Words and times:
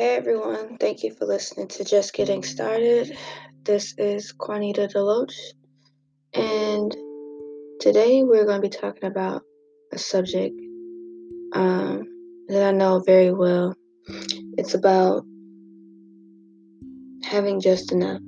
Hey 0.00 0.16
everyone, 0.16 0.78
thank 0.78 1.02
you 1.02 1.12
for 1.12 1.26
listening 1.26 1.68
to 1.68 1.84
Just 1.84 2.14
Getting 2.14 2.42
Started. 2.42 3.14
This 3.64 3.92
is 3.98 4.32
Juanita 4.32 4.88
Deloach, 4.88 5.34
and 6.32 6.90
today 7.80 8.22
we're 8.22 8.46
going 8.46 8.62
to 8.62 8.66
be 8.66 8.74
talking 8.74 9.04
about 9.04 9.42
a 9.92 9.98
subject 9.98 10.58
um, 11.52 12.06
that 12.48 12.66
I 12.66 12.70
know 12.70 13.00
very 13.04 13.30
well. 13.30 13.76
It's 14.56 14.72
about 14.72 15.22
having 17.22 17.60
just 17.60 17.92
enough 17.92 18.22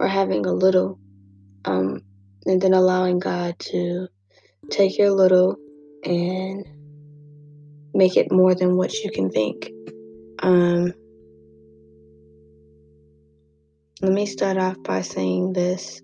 or 0.00 0.08
having 0.08 0.44
a 0.44 0.52
little, 0.52 0.98
um, 1.66 2.00
and 2.46 2.60
then 2.60 2.74
allowing 2.74 3.20
God 3.20 3.56
to 3.60 4.08
take 4.72 4.98
your 4.98 5.12
little 5.12 5.54
and 6.02 6.66
make 7.94 8.16
it 8.16 8.32
more 8.32 8.56
than 8.56 8.76
what 8.76 8.92
you 8.92 9.12
can 9.12 9.30
think. 9.30 9.70
Um, 10.42 10.94
let 14.00 14.12
me 14.12 14.24
start 14.24 14.56
off 14.56 14.82
by 14.82 15.02
saying 15.02 15.52
this. 15.52 16.00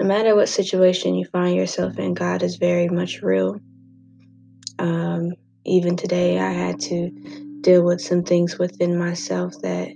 No 0.00 0.06
matter 0.06 0.34
what 0.34 0.48
situation 0.48 1.14
you 1.14 1.26
find 1.26 1.54
yourself 1.56 1.98
in, 1.98 2.14
God 2.14 2.42
is 2.42 2.56
very 2.56 2.88
much 2.88 3.22
real. 3.22 3.60
Um, 4.80 5.34
even 5.64 5.96
today, 5.96 6.38
I 6.38 6.50
had 6.50 6.80
to 6.80 7.10
deal 7.60 7.84
with 7.84 8.00
some 8.00 8.24
things 8.24 8.58
within 8.58 8.98
myself 8.98 9.54
that 9.62 9.88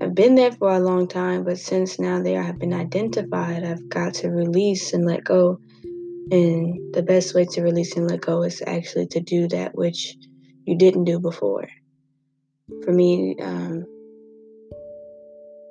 have 0.00 0.14
been 0.14 0.34
there 0.34 0.52
for 0.52 0.70
a 0.70 0.80
long 0.80 1.08
time, 1.08 1.44
but 1.44 1.58
since 1.58 1.98
now 1.98 2.22
they 2.22 2.32
have 2.32 2.58
been 2.58 2.74
identified, 2.74 3.64
I've 3.64 3.88
got 3.88 4.14
to 4.14 4.28
release 4.28 4.92
and 4.92 5.06
let 5.06 5.24
go. 5.24 5.58
And 6.30 6.94
the 6.94 7.02
best 7.02 7.34
way 7.34 7.46
to 7.46 7.62
release 7.62 7.96
and 7.96 8.08
let 8.10 8.20
go 8.20 8.42
is 8.42 8.62
actually 8.66 9.06
to 9.08 9.20
do 9.20 9.48
that 9.48 9.74
which 9.74 10.16
you 10.66 10.76
didn't 10.76 11.04
do 11.04 11.18
before. 11.18 11.66
For 12.84 12.92
me, 12.92 13.36
um, 13.40 13.84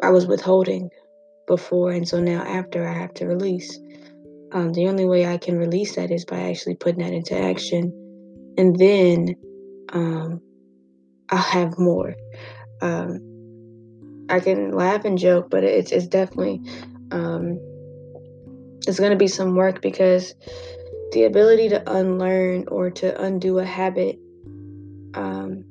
I 0.02 0.10
was 0.10 0.28
withholding 0.28 0.90
before, 1.48 1.92
and 1.92 2.08
so 2.08 2.20
now 2.22 2.42
after 2.44 2.88
I 2.88 2.94
have 2.94 3.14
to 3.16 3.28
release. 3.28 3.78
Um, 4.52 4.74
the 4.74 4.88
only 4.88 5.06
way 5.06 5.28
I 5.28 5.38
can 5.38 5.58
release 5.58 5.96
that 5.96 6.12
is 6.12 6.26
by 6.26 6.40
actually 6.40 6.76
putting 6.76 7.04
that 7.04 7.14
into 7.14 7.38
action, 7.38 7.94
and 8.58 8.76
then 8.78 9.36
um, 9.94 10.42
I'll 11.30 11.38
have 11.38 11.78
more. 11.78 12.16
Um, 12.82 13.20
I 14.30 14.40
can 14.40 14.72
laugh 14.72 15.06
and 15.06 15.18
joke, 15.18 15.50
but 15.50 15.64
it's 15.64 15.92
it's 15.92 16.08
definitely 16.08 16.62
um, 17.12 17.60
it's 18.88 19.00
going 19.00 19.12
to 19.12 19.18
be 19.18 19.28
some 19.28 19.56
work 19.56 19.82
because 19.82 20.34
the 21.12 21.24
ability 21.24 21.70
to 21.70 21.92
unlearn 21.92 22.66
or 22.68 22.90
to 22.92 23.22
undo 23.22 23.60
a 23.60 23.66
habit 23.66 24.20
um, 25.16 25.64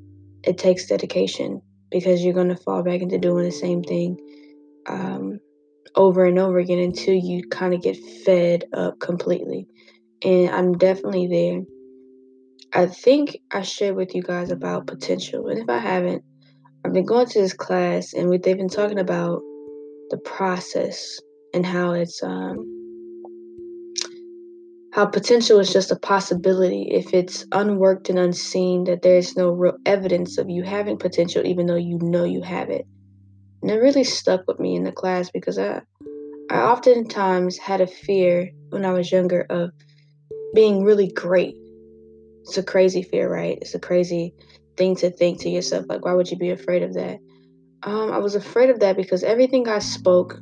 it 0.44 0.58
takes 0.58 0.86
dedication 0.86 1.60
because 1.90 2.22
you're 2.22 2.34
going 2.34 2.48
to 2.48 2.56
fall 2.56 2.82
back 2.82 3.00
into 3.00 3.18
doing 3.18 3.44
the 3.44 3.52
same 3.52 3.82
thing 3.82 4.16
um, 4.86 5.38
over 5.94 6.24
and 6.24 6.38
over 6.38 6.58
again 6.58 6.78
until 6.78 7.14
you 7.14 7.42
kind 7.48 7.74
of 7.74 7.82
get 7.82 7.96
fed 8.24 8.64
up 8.72 8.98
completely. 9.00 9.66
And 10.24 10.50
I'm 10.50 10.76
definitely 10.76 11.26
there. 11.26 11.62
I 12.72 12.86
think 12.86 13.38
I 13.52 13.62
shared 13.62 13.96
with 13.96 14.14
you 14.14 14.22
guys 14.22 14.50
about 14.50 14.86
potential. 14.86 15.48
And 15.48 15.58
if 15.58 15.68
I 15.68 15.78
haven't, 15.78 16.22
I've 16.84 16.92
been 16.92 17.06
going 17.06 17.26
to 17.26 17.40
this 17.40 17.54
class 17.54 18.12
and 18.12 18.30
they've 18.30 18.56
been 18.56 18.68
talking 18.68 18.98
about 18.98 19.40
the 20.10 20.18
process 20.18 21.18
and 21.54 21.64
how 21.64 21.92
it's 21.92 22.22
um, 22.22 22.77
how 24.92 25.04
potential 25.06 25.60
is 25.60 25.72
just 25.72 25.92
a 25.92 25.96
possibility 25.96 26.88
if 26.90 27.12
it's 27.12 27.44
unworked 27.52 28.08
and 28.08 28.18
unseen 28.18 28.84
that 28.84 29.02
there's 29.02 29.36
no 29.36 29.50
real 29.50 29.76
evidence 29.84 30.38
of 30.38 30.48
you 30.48 30.62
having 30.62 30.96
potential 30.96 31.46
even 31.46 31.66
though 31.66 31.76
you 31.76 31.98
know 32.00 32.24
you 32.24 32.42
have 32.42 32.70
it. 32.70 32.86
And 33.62 33.70
it 33.70 33.74
really 33.74 34.04
stuck 34.04 34.46
with 34.46 34.58
me 34.58 34.76
in 34.76 34.84
the 34.84 34.92
class 34.92 35.30
because 35.30 35.58
i 35.58 35.82
i 36.50 36.56
oftentimes 36.56 37.58
had 37.58 37.80
a 37.80 37.86
fear 37.86 38.50
when 38.70 38.84
i 38.84 38.92
was 38.92 39.12
younger 39.12 39.46
of 39.50 39.70
being 40.54 40.84
really 40.84 41.08
great. 41.08 41.54
It's 42.44 42.56
a 42.56 42.62
crazy 42.62 43.02
fear 43.02 43.30
right? 43.30 43.58
It's 43.60 43.74
a 43.74 43.80
crazy 43.80 44.32
thing 44.76 44.96
to 44.96 45.10
think 45.10 45.40
to 45.40 45.50
yourself 45.50 45.84
like 45.88 46.04
why 46.04 46.14
would 46.14 46.30
you 46.30 46.38
be 46.38 46.50
afraid 46.50 46.82
of 46.82 46.94
that? 46.94 47.18
Um, 47.82 48.10
i 48.10 48.18
was 48.18 48.34
afraid 48.34 48.70
of 48.70 48.80
that 48.80 48.96
because 48.96 49.22
everything 49.22 49.68
i 49.68 49.78
spoke 49.78 50.40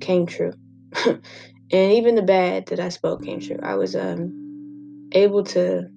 came 0.00 0.26
true 0.26 0.52
and 1.72 1.92
even 1.92 2.14
the 2.14 2.22
bad 2.22 2.66
that 2.66 2.80
I 2.80 2.88
spoke 2.88 3.24
came 3.24 3.40
true. 3.40 3.58
I 3.62 3.74
was 3.74 3.96
um, 3.96 5.08
able 5.12 5.44
to 5.44 5.88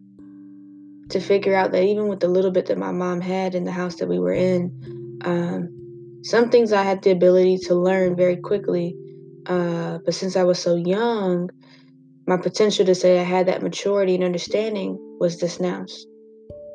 to 1.09 1.19
figure 1.19 1.55
out 1.55 1.71
that 1.71 1.83
even 1.83 2.07
with 2.07 2.19
the 2.19 2.27
little 2.27 2.51
bit 2.51 2.67
that 2.67 2.77
my 2.77 2.91
mom 2.91 3.19
had 3.19 3.55
in 3.55 3.63
the 3.63 3.71
house 3.71 3.95
that 3.95 4.07
we 4.07 4.19
were 4.19 4.33
in, 4.33 5.19
um, 5.25 6.21
some 6.23 6.49
things 6.49 6.71
I 6.71 6.83
had 6.83 7.01
the 7.01 7.09
ability 7.09 7.57
to 7.65 7.73
learn 7.73 8.15
very 8.15 8.37
quickly. 8.37 8.95
Uh, 9.47 9.97
but 10.05 10.13
since 10.13 10.35
I 10.35 10.43
was 10.43 10.59
so 10.59 10.75
young, 10.75 11.49
my 12.27 12.37
potential 12.37 12.85
to 12.85 12.93
say 12.93 13.19
I 13.19 13.23
had 13.23 13.47
that 13.47 13.63
maturity 13.63 14.13
and 14.13 14.23
understanding 14.23 14.97
was 15.19 15.37
disannounced. 15.37 16.05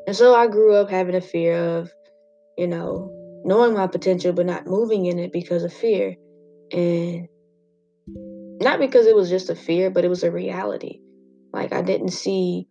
And 0.08 0.16
so 0.16 0.34
I 0.34 0.48
grew 0.48 0.74
up 0.74 0.90
having 0.90 1.14
a 1.14 1.20
fear 1.20 1.54
of, 1.54 1.92
you 2.58 2.66
know, 2.66 3.10
knowing 3.44 3.74
my 3.74 3.86
potential 3.86 4.32
but 4.32 4.46
not 4.46 4.66
moving 4.66 5.06
in 5.06 5.20
it 5.20 5.32
because 5.32 5.62
of 5.62 5.72
fear. 5.72 6.16
And 6.72 7.28
not 8.60 8.78
because 8.78 9.06
it 9.06 9.16
was 9.16 9.28
just 9.28 9.50
a 9.50 9.56
fear, 9.56 9.90
but 9.90 10.04
it 10.04 10.08
was 10.08 10.22
a 10.22 10.30
reality. 10.30 11.00
Like 11.52 11.72
I 11.72 11.82
didn't 11.82 12.10
see 12.10 12.66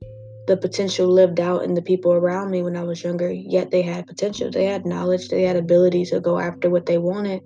the 0.48 0.58
potential 0.58 1.08
lived 1.08 1.40
out 1.40 1.64
in 1.64 1.74
the 1.74 1.82
people 1.82 2.12
around 2.12 2.52
me 2.52 2.64
when 2.64 2.76
I 2.76 2.84
was 2.84 3.04
younger, 3.04 3.32
yet 3.32 3.72
they 3.72 3.82
had 3.82 4.08
potential. 4.08 4.52
They 4.52 4.66
had 4.66 4.86
knowledge, 4.86 5.30
they 5.30 5.44
had 5.44 5.56
ability 5.56 6.06
to 6.06 6.20
go 6.20 6.38
after 6.38 6.70
what 6.70 6.86
they 6.86 6.98
wanted, 6.98 7.42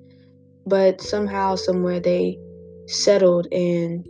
but 0.66 1.02
somehow, 1.02 1.56
somewhere, 1.56 2.00
they 2.00 2.38
settled 2.88 3.48
and 3.52 4.06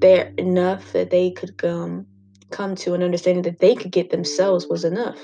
they're 0.00 0.32
enough 0.36 0.92
that 0.92 1.10
they 1.10 1.30
could 1.30 1.56
come 1.56 2.06
come 2.50 2.74
to 2.76 2.94
an 2.94 3.02
understanding 3.02 3.42
that 3.42 3.58
they 3.58 3.74
could 3.74 3.90
get 3.90 4.10
themselves 4.10 4.66
was 4.68 4.84
enough. 4.84 5.18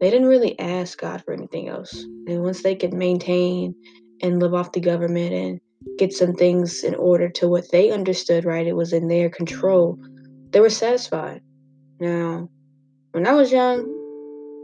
They 0.00 0.10
didn't 0.10 0.28
really 0.28 0.58
ask 0.58 1.00
God 1.00 1.24
for 1.24 1.32
anything 1.32 1.68
else. 1.68 1.92
And 2.28 2.42
once 2.42 2.62
they 2.62 2.76
could 2.76 2.92
maintain 2.92 3.74
and 4.22 4.38
live 4.38 4.54
off 4.54 4.72
the 4.72 4.80
government 4.80 5.32
and 5.32 5.60
get 5.98 6.12
some 6.12 6.34
things 6.34 6.84
in 6.84 6.94
order 6.94 7.28
to 7.28 7.48
what 7.48 7.70
they 7.70 7.90
understood 7.90 8.44
right, 8.44 8.66
it 8.66 8.76
was 8.76 8.92
in 8.92 9.08
their 9.08 9.30
control, 9.30 9.98
they 10.50 10.60
were 10.60 10.70
satisfied. 10.70 11.40
Now, 12.00 12.48
when 13.12 13.26
I 13.26 13.32
was 13.32 13.52
young, 13.52 13.86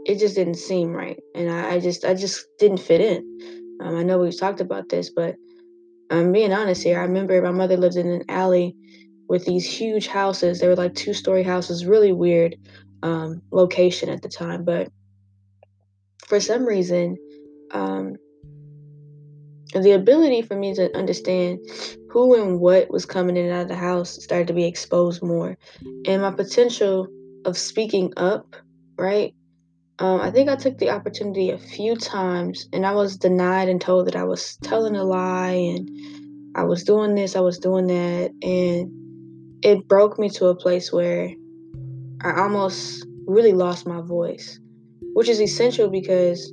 it 0.05 0.19
just 0.19 0.35
didn't 0.35 0.55
seem 0.55 0.91
right. 0.91 1.19
And 1.35 1.49
I, 1.49 1.75
I 1.75 1.79
just 1.79 2.05
I 2.05 2.13
just 2.13 2.45
didn't 2.57 2.79
fit 2.79 3.01
in. 3.01 3.77
Um, 3.81 3.95
I 3.95 4.03
know 4.03 4.17
we've 4.17 4.37
talked 4.37 4.61
about 4.61 4.89
this, 4.89 5.09
but 5.09 5.35
I'm 6.09 6.31
being 6.31 6.51
honest 6.51 6.83
here. 6.83 6.99
I 6.99 7.03
remember 7.03 7.41
my 7.41 7.51
mother 7.51 7.77
lived 7.77 7.95
in 7.95 8.09
an 8.09 8.23
alley 8.27 8.75
with 9.27 9.45
these 9.45 9.65
huge 9.65 10.07
houses. 10.07 10.59
They 10.59 10.67
were 10.67 10.75
like 10.75 10.95
two 10.95 11.13
story 11.13 11.43
houses, 11.43 11.85
really 11.85 12.11
weird 12.11 12.55
um, 13.03 13.41
location 13.51 14.09
at 14.09 14.21
the 14.21 14.29
time. 14.29 14.65
But 14.65 14.89
for 16.27 16.39
some 16.39 16.65
reason, 16.65 17.17
um, 17.71 18.15
the 19.73 19.91
ability 19.91 20.41
for 20.41 20.55
me 20.55 20.73
to 20.73 20.95
understand 20.97 21.59
who 22.09 22.41
and 22.41 22.59
what 22.59 22.89
was 22.89 23.05
coming 23.05 23.37
in 23.37 23.45
and 23.45 23.53
out 23.53 23.61
of 23.63 23.67
the 23.67 23.75
house 23.75 24.23
started 24.23 24.47
to 24.47 24.53
be 24.53 24.65
exposed 24.65 25.21
more. 25.21 25.57
And 26.05 26.21
my 26.21 26.31
potential 26.31 27.07
of 27.45 27.57
speaking 27.57 28.13
up, 28.17 28.55
right? 28.97 29.33
Um, 29.99 30.21
I 30.21 30.31
think 30.31 30.49
I 30.49 30.55
took 30.55 30.77
the 30.77 30.89
opportunity 30.89 31.51
a 31.51 31.57
few 31.57 31.95
times 31.95 32.67
and 32.71 32.85
I 32.85 32.93
was 32.93 33.17
denied 33.17 33.69
and 33.69 33.81
told 33.81 34.07
that 34.07 34.15
I 34.15 34.23
was 34.23 34.57
telling 34.63 34.95
a 34.95 35.03
lie 35.03 35.51
and 35.51 36.55
I 36.55 36.63
was 36.63 36.83
doing 36.83 37.15
this, 37.15 37.35
I 37.35 37.41
was 37.41 37.59
doing 37.59 37.87
that. 37.87 38.31
And 38.41 39.63
it 39.63 39.87
broke 39.87 40.17
me 40.17 40.29
to 40.31 40.47
a 40.47 40.55
place 40.55 40.91
where 40.91 41.29
I 42.21 42.41
almost 42.41 43.05
really 43.27 43.53
lost 43.53 43.85
my 43.85 44.01
voice, 44.01 44.59
which 45.13 45.29
is 45.29 45.41
essential 45.41 45.89
because 45.89 46.51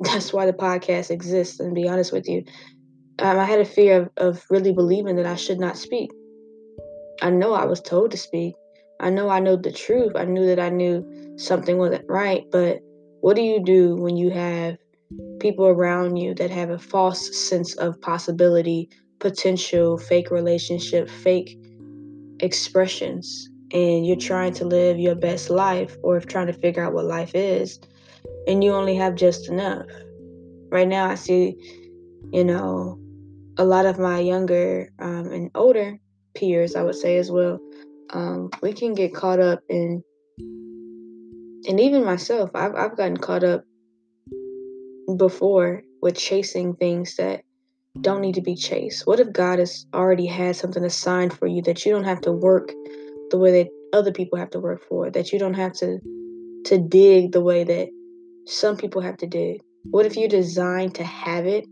that's 0.00 0.32
why 0.32 0.46
the 0.46 0.52
podcast 0.52 1.10
exists. 1.10 1.60
And 1.60 1.74
be 1.74 1.88
honest 1.88 2.12
with 2.12 2.28
you, 2.28 2.44
um, 3.18 3.38
I 3.38 3.44
had 3.44 3.60
a 3.60 3.64
fear 3.64 4.02
of, 4.02 4.10
of 4.16 4.44
really 4.50 4.72
believing 4.72 5.16
that 5.16 5.26
I 5.26 5.36
should 5.36 5.58
not 5.58 5.76
speak. 5.76 6.10
I 7.20 7.30
know 7.30 7.52
I 7.52 7.64
was 7.64 7.80
told 7.80 8.12
to 8.12 8.16
speak. 8.16 8.54
I 9.00 9.10
know 9.10 9.28
I 9.28 9.40
know 9.40 9.56
the 9.56 9.72
truth. 9.72 10.12
I 10.14 10.24
knew 10.24 10.46
that 10.46 10.60
I 10.60 10.70
knew 10.70 11.34
something 11.36 11.78
wasn't 11.78 12.08
right. 12.08 12.44
But 12.50 12.78
what 13.20 13.36
do 13.36 13.42
you 13.42 13.62
do 13.62 13.96
when 13.96 14.16
you 14.16 14.30
have 14.30 14.76
people 15.40 15.66
around 15.66 16.16
you 16.16 16.34
that 16.34 16.50
have 16.50 16.70
a 16.70 16.78
false 16.78 17.36
sense 17.48 17.74
of 17.76 18.00
possibility, 18.00 18.88
potential, 19.18 19.98
fake 19.98 20.30
relationship, 20.30 21.08
fake 21.08 21.58
expressions, 22.40 23.48
and 23.72 24.06
you're 24.06 24.16
trying 24.16 24.52
to 24.54 24.64
live 24.64 24.98
your 24.98 25.14
best 25.14 25.50
life 25.50 25.96
or 26.02 26.20
trying 26.20 26.46
to 26.46 26.52
figure 26.52 26.84
out 26.84 26.92
what 26.92 27.04
life 27.04 27.34
is, 27.34 27.78
and 28.46 28.62
you 28.62 28.72
only 28.72 28.94
have 28.96 29.14
just 29.14 29.48
enough? 29.48 29.86
Right 30.70 30.88
now, 30.88 31.08
I 31.08 31.14
see, 31.14 31.56
you 32.32 32.44
know, 32.44 32.98
a 33.56 33.64
lot 33.64 33.86
of 33.86 33.98
my 33.98 34.20
younger 34.20 34.90
um, 34.98 35.32
and 35.32 35.50
older 35.54 35.98
peers, 36.36 36.76
I 36.76 36.82
would 36.82 36.94
say 36.94 37.16
as 37.16 37.30
well, 37.30 37.58
um, 38.10 38.50
we 38.62 38.72
can 38.72 38.94
get 38.94 39.14
caught 39.14 39.40
up 39.40 39.60
in, 39.68 40.02
and 40.38 41.80
even 41.80 42.04
myself, 42.04 42.50
I've, 42.54 42.74
I've 42.74 42.96
gotten 42.96 43.16
caught 43.16 43.44
up 43.44 43.64
before 45.16 45.82
with 46.02 46.16
chasing 46.16 46.74
things 46.74 47.16
that 47.16 47.42
don't 48.00 48.20
need 48.20 48.34
to 48.34 48.42
be 48.42 48.54
chased? 48.54 49.06
What 49.06 49.20
if 49.20 49.32
God 49.32 49.58
has 49.58 49.86
already 49.94 50.26
had 50.26 50.56
something 50.56 50.84
assigned 50.84 51.32
for 51.32 51.46
you 51.46 51.62
that 51.62 51.84
you 51.84 51.92
don't 51.92 52.04
have 52.04 52.20
to 52.22 52.32
work 52.32 52.72
the 53.30 53.38
way 53.38 53.62
that 53.62 53.70
other 53.92 54.12
people 54.12 54.38
have 54.38 54.50
to 54.50 54.60
work 54.60 54.82
for, 54.88 55.10
that 55.10 55.32
you 55.32 55.38
don't 55.38 55.54
have 55.54 55.72
to 55.74 55.98
to 56.66 56.78
dig 56.78 57.32
the 57.32 57.40
way 57.40 57.64
that 57.64 57.88
some 58.48 58.76
people 58.76 59.02
have 59.02 59.18
to 59.18 59.26
dig? 59.26 59.60
What 59.90 60.06
if 60.06 60.16
you're 60.16 60.28
designed 60.28 60.94
to 60.96 61.04
have 61.04 61.46
it 61.46 61.64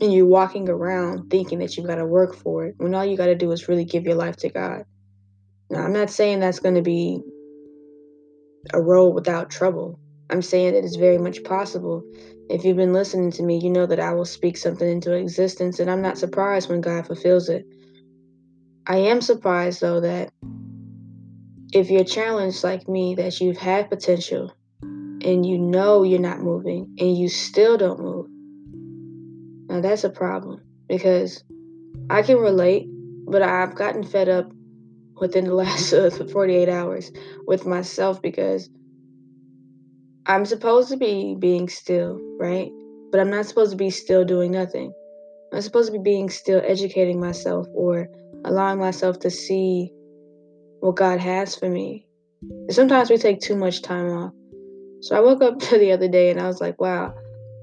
and 0.00 0.12
you're 0.12 0.26
walking 0.26 0.68
around 0.68 1.28
thinking 1.30 1.58
that 1.58 1.76
you've 1.76 1.86
got 1.86 1.96
to 1.96 2.06
work 2.06 2.34
for 2.34 2.66
it 2.66 2.74
when 2.78 2.94
all 2.94 3.04
you 3.04 3.16
got 3.16 3.26
to 3.26 3.34
do 3.34 3.52
is 3.52 3.68
really 3.68 3.84
give 3.84 4.04
your 4.04 4.14
life 4.14 4.36
to 4.38 4.48
God? 4.48 4.84
Now, 5.68 5.82
I'm 5.82 5.92
not 5.92 6.10
saying 6.10 6.40
that's 6.40 6.60
going 6.60 6.76
to 6.76 6.82
be 6.82 7.20
a 8.72 8.80
road 8.80 9.10
without 9.10 9.50
trouble. 9.50 9.98
I'm 10.30 10.42
saying 10.42 10.72
that 10.72 10.84
it's 10.84 10.96
very 10.96 11.18
much 11.18 11.44
possible. 11.44 12.02
If 12.48 12.64
you've 12.64 12.76
been 12.76 12.92
listening 12.92 13.30
to 13.32 13.42
me, 13.42 13.58
you 13.58 13.70
know 13.70 13.86
that 13.86 14.00
I 14.00 14.12
will 14.12 14.24
speak 14.24 14.56
something 14.56 14.88
into 14.88 15.12
existence, 15.12 15.78
and 15.78 15.90
I'm 15.90 16.02
not 16.02 16.18
surprised 16.18 16.68
when 16.68 16.80
God 16.80 17.06
fulfills 17.06 17.48
it. 17.48 17.64
I 18.86 18.96
am 18.96 19.20
surprised, 19.20 19.80
though, 19.80 20.00
that 20.00 20.30
if 21.72 21.90
you're 21.90 22.04
challenged 22.04 22.64
like 22.64 22.88
me, 22.88 23.14
that 23.16 23.40
you've 23.40 23.58
had 23.58 23.90
potential 23.90 24.52
and 25.24 25.44
you 25.44 25.58
know 25.58 26.02
you're 26.02 26.18
not 26.18 26.40
moving 26.40 26.94
and 26.98 27.16
you 27.16 27.28
still 27.28 27.76
don't 27.76 28.00
move. 28.00 28.26
Now, 29.68 29.80
that's 29.80 30.04
a 30.04 30.10
problem 30.10 30.60
because 30.88 31.42
I 32.08 32.22
can 32.22 32.38
relate, 32.38 32.86
but 33.28 33.42
I've 33.42 33.76
gotten 33.76 34.02
fed 34.02 34.28
up 34.28 34.50
within 35.20 35.44
the 35.44 35.54
last 35.62 35.92
uh, 35.92 36.10
48 36.10 36.68
hours 36.68 37.10
with 37.46 37.66
myself 37.66 38.20
because 38.20 38.68
I'm 40.26 40.44
supposed 40.44 40.90
to 40.90 40.96
be 40.96 41.36
being 41.38 41.68
still, 41.68 42.18
right? 42.38 42.70
But 43.10 43.20
I'm 43.20 43.30
not 43.30 43.46
supposed 43.46 43.72
to 43.72 43.76
be 43.76 43.90
still 43.90 44.24
doing 44.24 44.52
nothing. 44.52 44.92
I'm 45.52 45.62
supposed 45.62 45.92
to 45.92 45.98
be 45.98 46.02
being 46.02 46.30
still 46.30 46.62
educating 46.64 47.20
myself 47.20 47.66
or 47.74 48.06
allowing 48.44 48.78
myself 48.78 49.18
to 49.20 49.30
see 49.30 49.90
what 50.80 50.96
God 50.96 51.20
has 51.20 51.56
for 51.56 51.68
me. 51.68 52.06
Sometimes 52.70 53.10
we 53.10 53.18
take 53.18 53.40
too 53.40 53.56
much 53.56 53.82
time 53.82 54.10
off. 54.10 54.32
So 55.02 55.16
I 55.16 55.20
woke 55.20 55.42
up 55.42 55.60
the 55.70 55.92
other 55.92 56.08
day 56.08 56.30
and 56.30 56.40
I 56.40 56.46
was 56.46 56.60
like, 56.60 56.80
wow, 56.80 57.14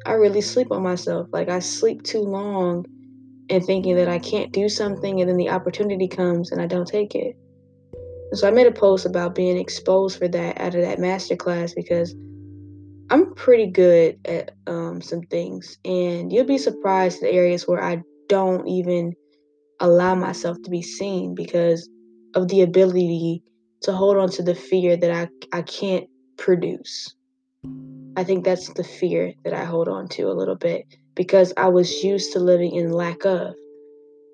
I 0.05 0.13
really 0.13 0.41
sleep 0.41 0.71
on 0.71 0.83
myself. 0.83 1.27
Like 1.31 1.49
I 1.49 1.59
sleep 1.59 2.03
too 2.03 2.21
long 2.21 2.85
and 3.49 3.63
thinking 3.63 3.95
that 3.95 4.09
I 4.09 4.19
can't 4.19 4.51
do 4.51 4.69
something 4.69 5.21
and 5.21 5.29
then 5.29 5.37
the 5.37 5.49
opportunity 5.49 6.07
comes 6.07 6.51
and 6.51 6.61
I 6.61 6.65
don't 6.65 6.87
take 6.87 7.15
it. 7.15 7.35
So 8.33 8.47
I 8.47 8.51
made 8.51 8.67
a 8.67 8.71
post 8.71 9.05
about 9.05 9.35
being 9.35 9.57
exposed 9.57 10.17
for 10.17 10.27
that 10.27 10.59
out 10.59 10.75
of 10.75 10.81
that 10.81 10.99
master 10.99 11.35
class 11.35 11.73
because 11.73 12.13
I'm 13.09 13.33
pretty 13.35 13.67
good 13.67 14.19
at 14.25 14.51
um, 14.67 15.01
some 15.01 15.21
things, 15.21 15.77
and 15.85 16.31
you'll 16.31 16.43
be 16.43 16.57
surprised 16.57 17.21
the 17.21 17.31
areas 17.31 17.65
where 17.65 17.81
I 17.81 18.03
don't 18.27 18.67
even 18.67 19.13
allow 19.79 20.13
myself 20.13 20.61
to 20.63 20.69
be 20.69 20.81
seen 20.81 21.33
because 21.33 21.87
of 22.35 22.49
the 22.49 22.61
ability 22.61 23.43
to 23.83 23.93
hold 23.93 24.17
on 24.17 24.29
to 24.31 24.43
the 24.43 24.55
fear 24.55 24.97
that 24.97 25.11
I, 25.11 25.57
I 25.57 25.61
can't 25.61 26.05
produce. 26.37 27.15
I 28.17 28.23
think 28.23 28.43
that's 28.43 28.73
the 28.73 28.83
fear 28.83 29.33
that 29.43 29.53
I 29.53 29.63
hold 29.63 29.87
on 29.87 30.07
to 30.09 30.23
a 30.23 30.33
little 30.33 30.55
bit 30.55 30.85
because 31.15 31.53
I 31.55 31.67
was 31.67 32.03
used 32.03 32.33
to 32.33 32.39
living 32.39 32.75
in 32.75 32.91
lack 32.91 33.25
of. 33.25 33.53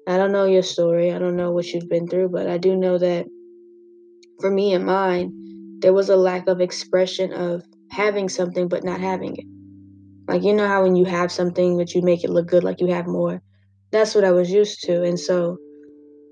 I 0.08 0.18
don't 0.18 0.32
know 0.32 0.46
your 0.46 0.64
story, 0.64 1.14
I 1.14 1.20
don't 1.20 1.36
know 1.36 1.52
what 1.52 1.68
you've 1.68 1.90
been 1.90 2.08
through, 2.08 2.30
but 2.30 2.50
I 2.50 2.58
do 2.58 2.76
know 2.76 2.98
that 2.98 3.26
for 4.40 4.50
me 4.50 4.74
and 4.74 4.86
mine, 4.86 5.80
there 5.80 5.94
was 5.94 6.10
a 6.10 6.16
lack 6.16 6.48
of 6.48 6.62
expression 6.62 7.34
of 7.34 7.64
having 7.92 8.30
something 8.30 8.68
but 8.68 8.84
not 8.84 9.00
having 9.00 9.36
it. 9.36 9.46
Like, 10.32 10.44
you 10.44 10.54
know 10.54 10.68
how 10.68 10.84
when 10.84 10.96
you 10.96 11.06
have 11.06 11.32
something, 11.32 11.78
but 11.78 11.94
you 11.94 12.02
make 12.02 12.24
it 12.24 12.30
look 12.30 12.48
good, 12.48 12.64
like 12.64 12.80
you 12.80 12.88
have 12.88 13.08
more? 13.08 13.42
That's 13.92 14.16
what 14.16 14.24
I 14.24 14.32
was 14.32 14.50
used 14.50 14.84
to. 14.84 15.04
And 15.04 15.20
so 15.20 15.58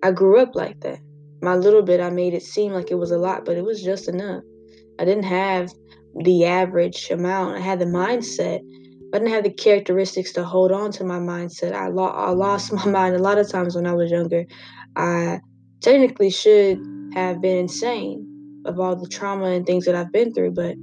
I 0.03 0.11
grew 0.11 0.39
up 0.39 0.55
like 0.55 0.79
that. 0.81 0.99
My 1.41 1.55
little 1.55 1.81
bit, 1.81 1.99
I 1.99 2.09
made 2.09 2.33
it 2.33 2.43
seem 2.43 2.71
like 2.71 2.91
it 2.91 2.95
was 2.95 3.11
a 3.11 3.17
lot, 3.17 3.45
but 3.45 3.57
it 3.57 3.65
was 3.65 3.83
just 3.83 4.07
enough. 4.07 4.43
I 4.99 5.05
didn't 5.05 5.23
have 5.23 5.69
the 6.15 6.45
average 6.45 7.07
amount. 7.11 7.57
I 7.57 7.61
had 7.61 7.79
the 7.79 7.85
mindset, 7.85 8.61
but 9.11 9.21
I 9.21 9.25
didn't 9.25 9.35
have 9.35 9.43
the 9.45 9.53
characteristics 9.53 10.33
to 10.33 10.43
hold 10.45 10.71
on 10.71 10.91
to 10.93 11.03
my 11.05 11.19
mindset. 11.19 11.73
I, 11.73 11.87
lo- 11.89 12.05
I 12.05 12.31
lost 12.31 12.73
my 12.73 12.85
mind 12.87 13.15
a 13.15 13.19
lot 13.23 13.37
of 13.39 13.49
times 13.51 13.75
when 13.75 13.87
I 13.87 13.93
was 13.93 14.11
younger. 14.11 14.45
I 14.95 15.41
technically 15.81 16.31
should 16.31 16.81
have 17.13 17.41
been 17.41 17.57
insane 17.57 18.27
of 18.65 18.79
all 18.79 18.95
the 18.95 19.07
trauma 19.09 19.47
and 19.47 19.65
things 19.65 19.85
that 19.85 19.95
I've 19.95 20.11
been 20.11 20.33
through, 20.33 20.53
but 20.53 20.75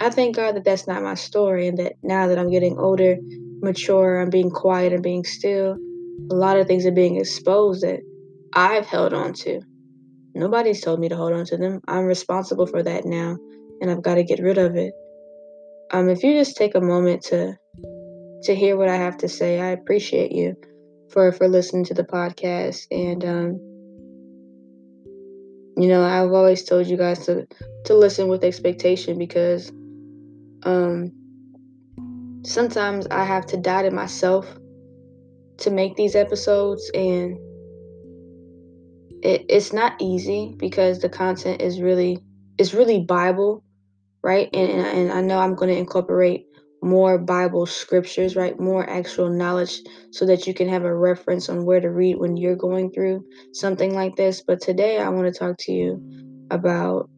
I 0.00 0.10
thank 0.10 0.36
God 0.36 0.56
that 0.56 0.64
that's 0.64 0.86
not 0.86 1.02
my 1.02 1.14
story, 1.14 1.68
and 1.68 1.78
that 1.78 1.94
now 2.02 2.26
that 2.28 2.38
I'm 2.38 2.50
getting 2.50 2.78
older, 2.78 3.16
mature, 3.62 4.20
I'm 4.20 4.30
being 4.30 4.50
quiet 4.50 4.92
and 4.92 5.02
being 5.02 5.24
still, 5.24 5.78
a 6.30 6.34
lot 6.34 6.58
of 6.58 6.66
things 6.66 6.84
are 6.86 6.92
being 6.92 7.16
exposed 7.16 7.82
that 7.82 8.00
I've 8.54 8.86
held 8.86 9.14
on 9.14 9.32
to. 9.34 9.62
Nobody's 10.34 10.82
told 10.82 11.00
me 11.00 11.08
to 11.10 11.16
hold 11.16 11.32
on 11.34 11.46
to 11.46 11.58
them. 11.58 11.80
I'm 11.88 12.06
responsible 12.06 12.66
for 12.66 12.82
that 12.82 13.06
now, 13.06 13.38
and 13.80 13.90
I've 13.90 14.02
got 14.02 14.14
to 14.14 14.24
get 14.24 14.40
rid 14.40 14.58
of 14.58 14.76
it. 14.76 14.92
Um, 15.92 16.08
if 16.08 16.22
you 16.22 16.32
just 16.32 16.56
take 16.56 16.74
a 16.74 16.80
moment 16.80 17.22
to 17.24 17.56
to 18.44 18.54
hear 18.54 18.76
what 18.76 18.88
I 18.88 18.96
have 18.96 19.16
to 19.18 19.28
say, 19.28 19.60
I 19.60 19.68
appreciate 19.68 20.32
you 20.32 20.54
for 21.10 21.32
for 21.32 21.48
listening 21.48 21.84
to 21.86 21.94
the 21.94 22.04
podcast. 22.04 22.86
And 22.90 23.24
um, 23.24 23.60
you 25.76 25.88
know, 25.88 26.02
I've 26.02 26.32
always 26.32 26.64
told 26.64 26.86
you 26.86 26.96
guys 26.96 27.26
to 27.26 27.46
to 27.86 27.94
listen 27.94 28.28
with 28.28 28.44
expectation 28.44 29.18
because 29.18 29.70
um, 30.62 31.12
sometimes 32.44 33.06
I 33.10 33.24
have 33.24 33.46
to 33.46 33.56
die 33.56 33.82
to 33.82 33.90
myself 33.90 34.46
to 35.58 35.70
make 35.70 35.96
these 35.96 36.16
episodes, 36.16 36.90
and 36.94 37.38
it, 39.22 39.44
it's 39.48 39.72
not 39.72 40.00
easy 40.00 40.54
because 40.56 41.00
the 41.00 41.08
content 41.08 41.60
is 41.60 41.80
really 41.80 42.23
it's 42.58 42.74
really 42.74 43.00
Bible, 43.00 43.62
right? 44.22 44.48
And 44.52 44.70
and, 44.70 44.86
and 44.86 45.12
I 45.12 45.20
know 45.20 45.38
I'm 45.38 45.54
going 45.54 45.72
to 45.72 45.78
incorporate 45.78 46.46
more 46.82 47.16
Bible 47.18 47.64
scriptures, 47.66 48.36
right? 48.36 48.58
More 48.60 48.88
actual 48.88 49.30
knowledge 49.30 49.80
so 50.10 50.26
that 50.26 50.46
you 50.46 50.52
can 50.52 50.68
have 50.68 50.84
a 50.84 50.94
reference 50.94 51.48
on 51.48 51.64
where 51.64 51.80
to 51.80 51.90
read 51.90 52.18
when 52.18 52.36
you're 52.36 52.56
going 52.56 52.92
through 52.92 53.24
something 53.52 53.94
like 53.94 54.16
this. 54.16 54.42
But 54.46 54.60
today 54.60 54.98
I 54.98 55.08
want 55.08 55.32
to 55.32 55.38
talk 55.38 55.56
to 55.60 55.72
you 55.72 56.46
about 56.50 57.08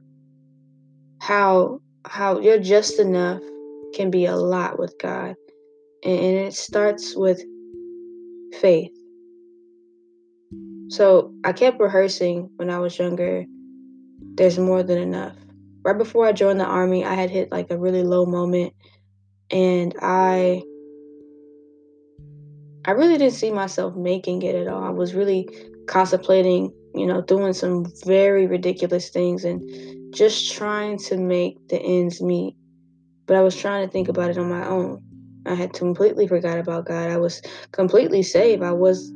how 1.21 1.81
how 2.07 2.38
you're 2.38 2.61
just 2.61 3.00
enough 3.00 3.43
can 3.95 4.11
be 4.11 4.26
a 4.26 4.37
lot 4.37 4.78
with 4.78 4.95
God. 5.00 5.35
And, 6.05 6.19
and 6.19 6.38
it 6.38 6.55
starts 6.55 7.16
with 7.16 7.43
faith. 8.61 8.93
So 10.88 11.35
I 11.45 11.52
kept 11.52 11.81
rehearsing 11.81 12.49
when 12.57 12.71
I 12.71 12.78
was 12.78 12.97
younger, 12.97 13.45
there's 14.18 14.58
more 14.58 14.82
than 14.82 14.99
enough. 14.99 15.37
Right 15.82 15.96
before 15.96 16.26
I 16.26 16.32
joined 16.32 16.61
the 16.61 16.64
army, 16.64 17.04
I 17.04 17.14
had 17.14 17.30
hit 17.30 17.52
like 17.52 17.70
a 17.70 17.78
really 17.78 18.02
low 18.02 18.26
moment 18.26 18.75
and 19.50 19.94
I 20.00 20.62
I 22.87 22.92
really 22.92 23.18
didn't 23.18 23.35
see 23.35 23.50
myself 23.50 23.96
making 23.96 24.42
it 24.42 24.54
at 24.54 24.68
all. 24.68 24.82
I 24.82 24.90
was 24.90 25.14
really 25.14 25.49
contemplating, 25.88 26.73
you 26.94 27.06
know, 27.06 27.20
doing 27.20 27.52
some 27.52 27.87
very 28.04 28.46
ridiculous 28.46 29.08
things 29.08 29.44
and 29.44 30.14
just 30.14 30.52
trying 30.54 30.99
to 30.99 31.16
make 31.16 31.56
the 31.68 31.80
ends 31.80 32.23
meet. 32.23 32.54
But 33.26 33.37
I 33.37 33.42
was 33.42 33.56
trying 33.56 33.87
to 33.87 33.92
think 33.92 34.08
about 34.08 34.30
it 34.30 34.38
on 34.38 34.49
my 34.49 34.64
own. 34.66 35.02
I 35.46 35.54
had 35.54 35.73
completely 35.73 36.28
forgot 36.28 36.58
about 36.58 36.87
God. 36.87 37.11
I 37.11 37.16
was 37.16 37.42
completely 37.73 38.23
saved. 38.23 38.62
I 38.62 38.73
was 38.73 39.12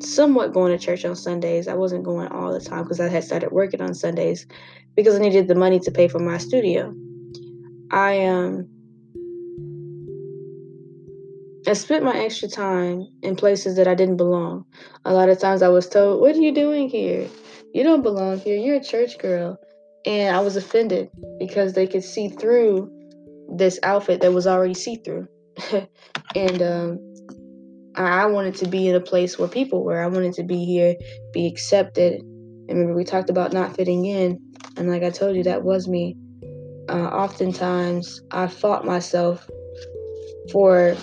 somewhat 0.00 0.52
going 0.52 0.76
to 0.76 0.84
church 0.84 1.04
on 1.04 1.16
Sundays. 1.16 1.68
I 1.68 1.74
wasn't 1.74 2.04
going 2.04 2.28
all 2.28 2.52
the 2.52 2.60
time 2.60 2.82
because 2.82 3.00
I 3.00 3.08
had 3.08 3.24
started 3.24 3.52
working 3.52 3.80
on 3.80 3.94
Sundays 3.94 4.46
because 4.96 5.14
I 5.14 5.18
needed 5.18 5.48
the 5.48 5.54
money 5.54 5.80
to 5.80 5.90
pay 5.90 6.08
for 6.08 6.18
my 6.18 6.38
studio. 6.38 6.94
I 7.90 8.24
um 8.26 8.68
I 11.66 11.72
spent 11.72 12.04
my 12.04 12.16
extra 12.16 12.48
time 12.48 13.08
in 13.22 13.36
places 13.36 13.76
that 13.76 13.88
I 13.88 13.94
didn't 13.94 14.18
belong. 14.18 14.66
A 15.06 15.14
lot 15.14 15.30
of 15.30 15.38
times 15.38 15.62
I 15.62 15.68
was 15.68 15.88
told, 15.88 16.20
What 16.20 16.36
are 16.36 16.40
you 16.40 16.52
doing 16.52 16.90
here? 16.90 17.26
You 17.72 17.82
don't 17.82 18.02
belong 18.02 18.38
here. 18.38 18.56
You're 18.56 18.76
a 18.76 18.84
church 18.84 19.18
girl. 19.18 19.58
And 20.06 20.36
I 20.36 20.40
was 20.40 20.56
offended 20.56 21.10
because 21.38 21.72
they 21.72 21.86
could 21.86 22.04
see 22.04 22.28
through 22.28 22.90
this 23.56 23.78
outfit 23.82 24.20
that 24.20 24.34
was 24.34 24.46
already 24.46 24.74
see 24.74 24.96
through. 24.96 25.26
and 26.34 26.62
um, 26.62 27.14
I 27.96 28.26
wanted 28.26 28.56
to 28.56 28.68
be 28.68 28.88
in 28.88 28.94
a 28.94 29.00
place 29.00 29.38
where 29.38 29.48
people 29.48 29.84
were. 29.84 30.02
I 30.02 30.06
wanted 30.06 30.34
to 30.34 30.42
be 30.42 30.64
here, 30.64 30.96
be 31.32 31.46
accepted. 31.46 32.20
And 32.20 32.68
remember, 32.68 32.94
we 32.94 33.04
talked 33.04 33.30
about 33.30 33.52
not 33.52 33.76
fitting 33.76 34.04
in. 34.04 34.40
And 34.76 34.90
like 34.90 35.02
I 35.02 35.10
told 35.10 35.36
you, 35.36 35.44
that 35.44 35.62
was 35.62 35.86
me. 35.86 36.16
Uh, 36.88 37.08
oftentimes, 37.08 38.20
I 38.30 38.48
fought 38.48 38.84
myself 38.84 39.48
for 40.50 40.96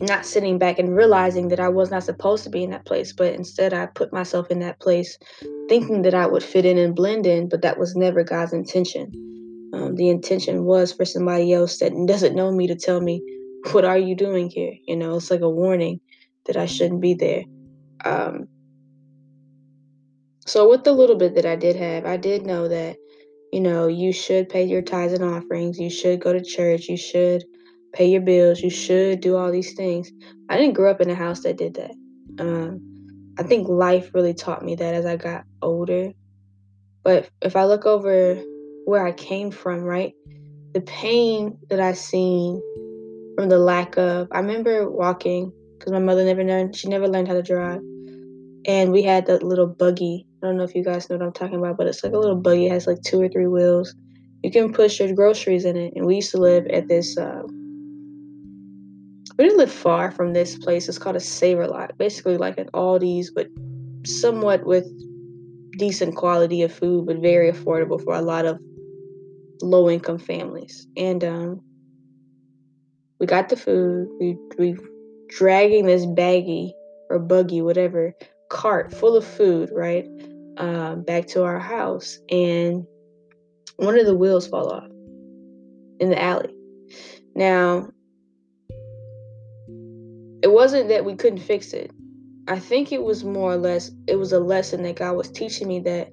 not 0.00 0.26
sitting 0.26 0.58
back 0.58 0.78
and 0.78 0.96
realizing 0.96 1.48
that 1.48 1.60
I 1.60 1.68
was 1.68 1.90
not 1.90 2.04
supposed 2.04 2.44
to 2.44 2.50
be 2.50 2.62
in 2.62 2.70
that 2.70 2.86
place, 2.86 3.12
but 3.12 3.34
instead 3.34 3.72
I 3.72 3.86
put 3.86 4.12
myself 4.12 4.50
in 4.50 4.60
that 4.60 4.80
place 4.80 5.18
thinking 5.68 6.02
that 6.02 6.14
I 6.14 6.26
would 6.26 6.42
fit 6.42 6.64
in 6.64 6.78
and 6.78 6.94
blend 6.94 7.26
in, 7.26 7.48
but 7.48 7.62
that 7.62 7.78
was 7.78 7.94
never 7.94 8.22
God's 8.22 8.52
intention. 8.52 9.10
Um, 9.72 9.94
the 9.94 10.08
intention 10.10 10.64
was 10.64 10.92
for 10.92 11.04
somebody 11.04 11.52
else 11.52 11.78
that 11.78 11.92
doesn't 12.06 12.36
know 12.36 12.52
me 12.52 12.66
to 12.66 12.74
tell 12.74 13.00
me, 13.00 13.22
"What 13.72 13.84
are 13.84 13.98
you 13.98 14.14
doing 14.14 14.50
here?" 14.50 14.74
You 14.86 14.96
know, 14.96 15.16
it's 15.16 15.30
like 15.30 15.40
a 15.40 15.50
warning 15.50 16.00
that 16.46 16.56
I 16.56 16.66
shouldn't 16.66 17.00
be 17.00 17.14
there. 17.14 17.44
Um, 18.04 18.48
so 20.46 20.68
with 20.68 20.84
the 20.84 20.92
little 20.92 21.16
bit 21.16 21.34
that 21.36 21.46
I 21.46 21.56
did 21.56 21.76
have, 21.76 22.04
I 22.04 22.16
did 22.16 22.44
know 22.44 22.68
that, 22.68 22.96
you 23.50 23.60
know, 23.60 23.86
you 23.86 24.12
should 24.12 24.48
pay 24.48 24.64
your 24.64 24.82
tithes 24.82 25.14
and 25.14 25.24
offerings. 25.24 25.78
You 25.78 25.88
should 25.88 26.20
go 26.20 26.32
to 26.32 26.44
church. 26.44 26.88
You 26.88 26.98
should 26.98 27.44
pay 27.94 28.06
your 28.06 28.20
bills. 28.20 28.60
You 28.60 28.70
should 28.70 29.20
do 29.20 29.36
all 29.36 29.50
these 29.50 29.72
things. 29.72 30.12
I 30.50 30.58
didn't 30.58 30.74
grow 30.74 30.90
up 30.90 31.00
in 31.00 31.08
a 31.08 31.14
house 31.14 31.40
that 31.40 31.56
did 31.56 31.74
that. 31.74 31.94
Um, 32.38 33.34
I 33.38 33.42
think 33.42 33.68
life 33.68 34.10
really 34.12 34.34
taught 34.34 34.64
me 34.64 34.74
that 34.74 34.94
as 34.94 35.06
I 35.06 35.16
got 35.16 35.44
older. 35.62 36.10
But 37.02 37.30
if 37.40 37.56
I 37.56 37.64
look 37.64 37.86
over 37.86 38.34
where 38.84 39.06
I 39.06 39.12
came 39.12 39.50
from, 39.50 39.82
right, 39.82 40.12
the 40.74 40.82
pain 40.82 41.58
that 41.70 41.80
I 41.80 41.92
seen 41.92 42.60
from 43.36 43.48
the 43.48 43.58
lack 43.58 43.96
of, 43.96 44.28
I 44.30 44.38
remember 44.38 44.90
walking 44.90 45.52
because 45.78 45.92
my 45.92 45.98
mother 45.98 46.24
never 46.24 46.44
learned, 46.44 46.76
she 46.76 46.88
never 46.88 47.08
learned 47.08 47.28
how 47.28 47.34
to 47.34 47.42
drive. 47.42 47.80
And 48.66 48.92
we 48.92 49.02
had 49.02 49.26
that 49.26 49.42
little 49.42 49.66
buggy. 49.66 50.26
I 50.42 50.46
don't 50.46 50.56
know 50.56 50.64
if 50.64 50.74
you 50.74 50.82
guys 50.82 51.08
know 51.08 51.16
what 51.16 51.26
I'm 51.26 51.32
talking 51.32 51.58
about, 51.58 51.76
but 51.76 51.86
it's 51.86 52.02
like 52.02 52.14
a 52.14 52.18
little 52.18 52.36
buggy. 52.36 52.66
It 52.66 52.72
has 52.72 52.86
like 52.86 53.02
two 53.02 53.20
or 53.20 53.28
three 53.28 53.46
wheels. 53.46 53.94
You 54.42 54.50
can 54.50 54.72
push 54.72 55.00
your 55.00 55.12
groceries 55.12 55.64
in 55.64 55.76
it. 55.76 55.92
And 55.94 56.06
we 56.06 56.16
used 56.16 56.30
to 56.30 56.38
live 56.38 56.66
at 56.68 56.88
this, 56.88 57.18
uh, 57.18 57.42
we 59.36 59.44
didn't 59.44 59.58
live 59.58 59.72
far 59.72 60.10
from 60.10 60.32
this 60.32 60.56
place. 60.56 60.88
It's 60.88 60.98
called 60.98 61.16
a 61.16 61.20
Save-A 61.20 61.66
Lot. 61.66 61.98
Basically 61.98 62.36
like 62.36 62.56
an 62.56 62.70
Aldi's, 62.72 63.30
but 63.30 63.48
somewhat 64.06 64.64
with 64.64 64.86
decent 65.76 66.16
quality 66.16 66.62
of 66.62 66.72
food, 66.72 67.06
but 67.06 67.18
very 67.18 67.50
affordable 67.50 68.02
for 68.02 68.14
a 68.14 68.22
lot 68.22 68.46
of 68.46 68.58
low 69.60 69.90
income 69.90 70.18
families. 70.18 70.86
And 70.96 71.24
um, 71.24 71.60
we 73.24 73.26
got 73.26 73.48
the 73.48 73.56
food. 73.56 74.06
We 74.20 74.36
we 74.58 74.76
dragging 75.30 75.86
this 75.86 76.04
baggie 76.04 76.72
or 77.08 77.18
buggy, 77.18 77.62
whatever, 77.62 78.12
cart 78.50 78.92
full 78.92 79.16
of 79.16 79.24
food, 79.24 79.70
right, 79.72 80.06
um, 80.58 81.04
back 81.04 81.26
to 81.28 81.42
our 81.42 81.58
house, 81.58 82.18
and 82.28 82.86
one 83.76 83.98
of 83.98 84.04
the 84.04 84.14
wheels 84.14 84.46
fall 84.46 84.70
off 84.70 84.90
in 86.00 86.10
the 86.10 86.22
alley. 86.22 86.54
Now, 87.34 87.88
it 90.42 90.52
wasn't 90.52 90.90
that 90.90 91.06
we 91.06 91.14
couldn't 91.14 91.38
fix 91.38 91.72
it. 91.72 91.92
I 92.46 92.58
think 92.58 92.92
it 92.92 93.04
was 93.04 93.24
more 93.24 93.52
or 93.52 93.56
less 93.56 93.90
it 94.06 94.16
was 94.16 94.34
a 94.34 94.38
lesson 94.38 94.82
that 94.82 94.96
God 94.96 95.16
was 95.16 95.30
teaching 95.30 95.66
me 95.66 95.80
that 95.80 96.12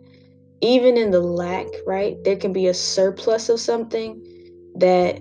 even 0.61 0.95
in 0.95 1.11
the 1.11 1.19
lack, 1.19 1.67
right, 1.85 2.15
there 2.23 2.37
can 2.37 2.53
be 2.53 2.67
a 2.67 2.73
surplus 2.73 3.49
of 3.49 3.59
something 3.59 4.15
that 4.75 5.19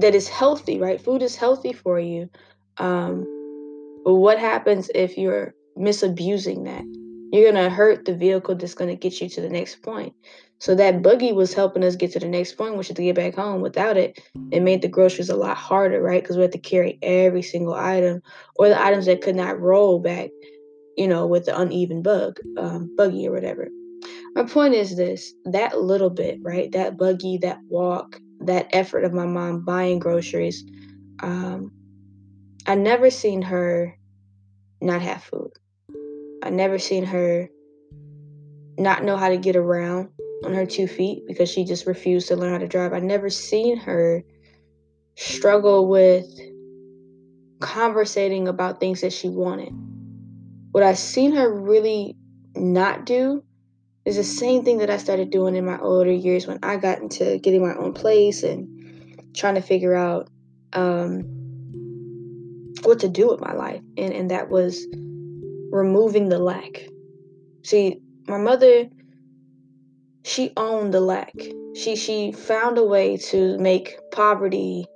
that 0.00 0.14
is 0.14 0.28
healthy, 0.28 0.78
right? 0.78 1.00
Food 1.00 1.22
is 1.22 1.36
healthy 1.36 1.72
for 1.72 1.98
you. 2.00 2.28
Um, 2.78 3.24
but 4.04 4.14
what 4.14 4.38
happens 4.38 4.90
if 4.94 5.18
you're 5.18 5.54
misabusing 5.78 6.64
that? 6.64 6.84
You're 7.32 7.52
gonna 7.52 7.70
hurt 7.70 8.04
the 8.04 8.14
vehicle 8.14 8.56
that's 8.56 8.74
gonna 8.74 8.96
get 8.96 9.20
you 9.20 9.28
to 9.28 9.40
the 9.40 9.48
next 9.48 9.82
point. 9.82 10.14
So 10.58 10.74
that 10.74 11.02
buggy 11.02 11.32
was 11.32 11.54
helping 11.54 11.84
us 11.84 11.96
get 11.96 12.12
to 12.12 12.18
the 12.18 12.28
next 12.28 12.54
point, 12.54 12.76
which 12.76 12.90
is 12.90 12.96
to 12.96 13.02
get 13.02 13.16
back 13.16 13.34
home. 13.34 13.62
Without 13.62 13.96
it, 13.96 14.20
it 14.50 14.62
made 14.62 14.82
the 14.82 14.88
groceries 14.88 15.30
a 15.30 15.36
lot 15.36 15.56
harder, 15.56 16.02
right? 16.02 16.22
Because 16.22 16.36
we 16.36 16.42
had 16.42 16.52
to 16.52 16.58
carry 16.58 16.98
every 17.02 17.42
single 17.42 17.74
item, 17.74 18.20
or 18.56 18.68
the 18.68 18.82
items 18.82 19.06
that 19.06 19.22
could 19.22 19.36
not 19.36 19.60
roll 19.60 19.98
back, 19.98 20.28
you 20.96 21.08
know, 21.08 21.26
with 21.26 21.46
the 21.46 21.58
uneven 21.58 22.02
bug, 22.02 22.38
um, 22.58 22.94
buggy 22.96 23.26
or 23.26 23.32
whatever. 23.32 23.68
My 24.34 24.44
point 24.44 24.74
is 24.74 24.96
this: 24.96 25.32
that 25.46 25.80
little 25.80 26.10
bit, 26.10 26.38
right? 26.42 26.70
That 26.72 26.98
buggy, 26.98 27.38
that 27.38 27.58
walk, 27.68 28.20
that 28.40 28.68
effort 28.72 29.04
of 29.04 29.12
my 29.12 29.26
mom 29.26 29.64
buying 29.64 29.98
groceries. 29.98 30.64
Um, 31.20 31.72
I 32.66 32.74
never 32.74 33.10
seen 33.10 33.42
her 33.42 33.96
not 34.80 35.02
have 35.02 35.22
food. 35.22 35.52
I 36.42 36.50
never 36.50 36.78
seen 36.78 37.04
her 37.04 37.48
not 38.78 39.04
know 39.04 39.16
how 39.16 39.28
to 39.28 39.36
get 39.36 39.56
around 39.56 40.08
on 40.44 40.54
her 40.54 40.64
two 40.64 40.86
feet 40.86 41.26
because 41.26 41.50
she 41.50 41.64
just 41.64 41.86
refused 41.86 42.28
to 42.28 42.36
learn 42.36 42.52
how 42.52 42.58
to 42.58 42.68
drive. 42.68 42.92
I 42.92 43.00
never 43.00 43.28
seen 43.28 43.76
her 43.78 44.24
struggle 45.16 45.86
with 45.86 46.26
conversating 47.60 48.48
about 48.48 48.80
things 48.80 49.02
that 49.02 49.12
she 49.12 49.28
wanted. 49.28 49.72
What 50.72 50.82
I 50.82 50.94
seen 50.94 51.32
her 51.32 51.52
really 51.52 52.16
not 52.56 53.04
do 53.04 53.44
is 54.10 54.16
the 54.16 54.24
same 54.24 54.64
thing 54.64 54.78
that 54.78 54.90
I 54.90 54.96
started 54.96 55.30
doing 55.30 55.54
in 55.54 55.64
my 55.64 55.78
older 55.78 56.10
years 56.10 56.46
when 56.46 56.58
I 56.62 56.76
got 56.76 56.98
into 56.98 57.38
getting 57.38 57.62
my 57.62 57.74
own 57.74 57.92
place 57.92 58.42
and 58.42 59.34
trying 59.36 59.54
to 59.54 59.62
figure 59.62 59.94
out 59.94 60.28
um, 60.72 61.20
what 62.82 62.98
to 63.00 63.08
do 63.08 63.28
with 63.28 63.40
my 63.40 63.52
life. 63.52 63.80
And, 63.96 64.12
and 64.12 64.30
that 64.32 64.50
was 64.50 64.84
removing 65.70 66.28
the 66.28 66.38
lack. 66.38 66.82
See, 67.62 68.00
my 68.26 68.38
mother 68.38 68.88
she 70.24 70.52
owned 70.56 70.92
the 70.92 71.00
lack. 71.00 71.32
She 71.74 71.96
she 71.96 72.32
found 72.32 72.78
a 72.78 72.84
way 72.84 73.16
to 73.16 73.56
make 73.58 73.96
poverty 74.10 74.86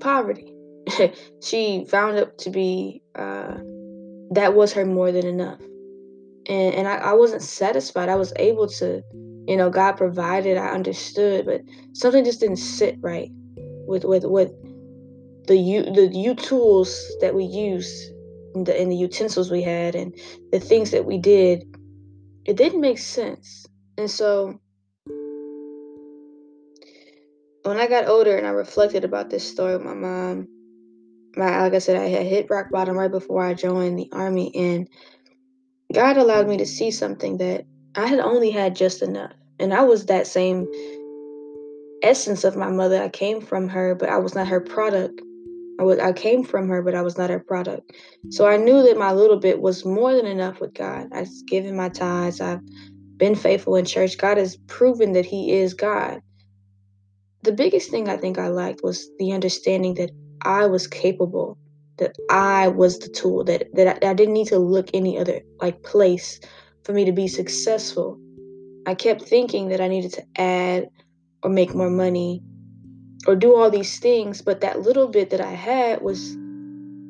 poverty. 0.00 0.54
she 1.42 1.84
found 1.84 2.16
it 2.16 2.38
to 2.38 2.50
be 2.50 3.02
uh, 3.14 3.58
that 4.30 4.54
was 4.54 4.72
her 4.72 4.86
more 4.86 5.12
than 5.12 5.26
enough. 5.26 5.60
And 6.46 6.74
and 6.74 6.88
I, 6.88 6.96
I 6.96 7.12
wasn't 7.12 7.42
satisfied. 7.42 8.08
I 8.08 8.16
was 8.16 8.32
able 8.36 8.68
to, 8.68 9.02
you 9.46 9.56
know, 9.56 9.70
God 9.70 9.92
provided, 9.92 10.56
I 10.56 10.68
understood, 10.68 11.46
but 11.46 11.62
something 11.92 12.24
just 12.24 12.40
didn't 12.40 12.56
sit 12.56 12.96
right 13.00 13.30
with 13.86 14.04
with 14.04 14.24
with 14.24 14.52
the 15.46 15.56
u 15.56 15.82
the 15.82 16.06
u 16.14 16.34
tools 16.34 17.10
that 17.20 17.34
we 17.34 17.44
used 17.44 18.12
and 18.54 18.66
the, 18.66 18.80
and 18.80 18.90
the 18.90 18.96
utensils 18.96 19.50
we 19.50 19.62
had 19.62 19.94
and 19.94 20.14
the 20.52 20.60
things 20.60 20.90
that 20.90 21.04
we 21.04 21.18
did 21.18 21.64
it 22.44 22.56
didn't 22.56 22.80
make 22.80 22.98
sense. 22.98 23.66
And 23.98 24.10
so 24.10 24.58
when 27.62 27.78
I 27.78 27.86
got 27.86 28.08
older 28.08 28.36
and 28.36 28.46
I 28.46 28.50
reflected 28.50 29.04
about 29.04 29.30
this 29.30 29.48
story 29.48 29.74
with 29.74 29.84
my 29.84 29.94
mom, 29.94 30.48
my 31.36 31.62
like 31.62 31.74
I 31.74 31.78
said, 31.78 31.96
I 31.96 32.08
had 32.08 32.26
hit 32.26 32.50
rock 32.50 32.70
bottom 32.70 32.96
right 32.96 33.10
before 33.10 33.44
I 33.44 33.54
joined 33.54 33.98
the 33.98 34.08
army, 34.12 34.52
and 34.54 34.88
God 35.92 36.16
allowed 36.16 36.48
me 36.48 36.56
to 36.58 36.66
see 36.66 36.90
something 36.90 37.38
that 37.38 37.64
I 37.96 38.06
had 38.06 38.20
only 38.20 38.50
had 38.50 38.76
just 38.76 39.02
enough. 39.02 39.32
And 39.58 39.74
I 39.74 39.82
was 39.82 40.06
that 40.06 40.26
same 40.26 40.66
essence 42.02 42.44
of 42.44 42.56
my 42.56 42.70
mother. 42.70 43.02
I 43.02 43.08
came 43.08 43.40
from 43.40 43.68
her, 43.68 43.94
but 43.94 44.08
I 44.08 44.18
was 44.18 44.34
not 44.34 44.48
her 44.48 44.60
product. 44.60 45.20
I 45.78 45.82
was 45.82 45.98
I 45.98 46.12
came 46.12 46.44
from 46.44 46.68
her, 46.68 46.82
but 46.82 46.94
I 46.94 47.02
was 47.02 47.18
not 47.18 47.30
her 47.30 47.40
product. 47.40 47.92
So 48.30 48.46
I 48.46 48.56
knew 48.56 48.82
that 48.82 48.98
my 48.98 49.12
little 49.12 49.38
bit 49.38 49.60
was 49.60 49.84
more 49.84 50.14
than 50.14 50.26
enough 50.26 50.60
with 50.60 50.74
God. 50.74 51.08
I've 51.12 51.28
given 51.48 51.76
my 51.76 51.88
tithes. 51.88 52.40
I've 52.40 52.60
been 53.18 53.34
faithful 53.34 53.76
in 53.76 53.84
church. 53.84 54.18
God 54.18 54.36
has 54.36 54.56
proven 54.68 55.12
that 55.14 55.26
He 55.26 55.52
is 55.52 55.74
God. 55.74 56.20
The 57.42 57.52
biggest 57.52 57.90
thing 57.90 58.08
I 58.08 58.18
think 58.18 58.38
I 58.38 58.48
lacked 58.48 58.82
was 58.82 59.08
the 59.18 59.32
understanding 59.32 59.94
that 59.94 60.10
I 60.42 60.66
was 60.66 60.86
capable, 60.86 61.56
that 62.00 62.16
I 62.28 62.68
was 62.68 62.98
the 62.98 63.08
tool, 63.08 63.44
that 63.44 63.68
that 63.74 64.04
I, 64.04 64.10
I 64.10 64.14
didn't 64.14 64.34
need 64.34 64.48
to 64.48 64.58
look 64.58 64.90
any 64.92 65.18
other 65.18 65.40
like 65.60 65.82
place 65.82 66.40
for 66.84 66.92
me 66.92 67.04
to 67.04 67.12
be 67.12 67.28
successful. 67.28 68.18
I 68.86 68.94
kept 68.94 69.22
thinking 69.22 69.68
that 69.68 69.80
I 69.80 69.88
needed 69.88 70.12
to 70.14 70.24
add 70.36 70.88
or 71.42 71.50
make 71.50 71.74
more 71.74 71.90
money 71.90 72.42
or 73.26 73.36
do 73.36 73.54
all 73.54 73.70
these 73.70 73.98
things, 73.98 74.42
but 74.42 74.62
that 74.62 74.80
little 74.80 75.08
bit 75.08 75.30
that 75.30 75.40
I 75.40 75.52
had 75.52 76.00
was 76.02 76.36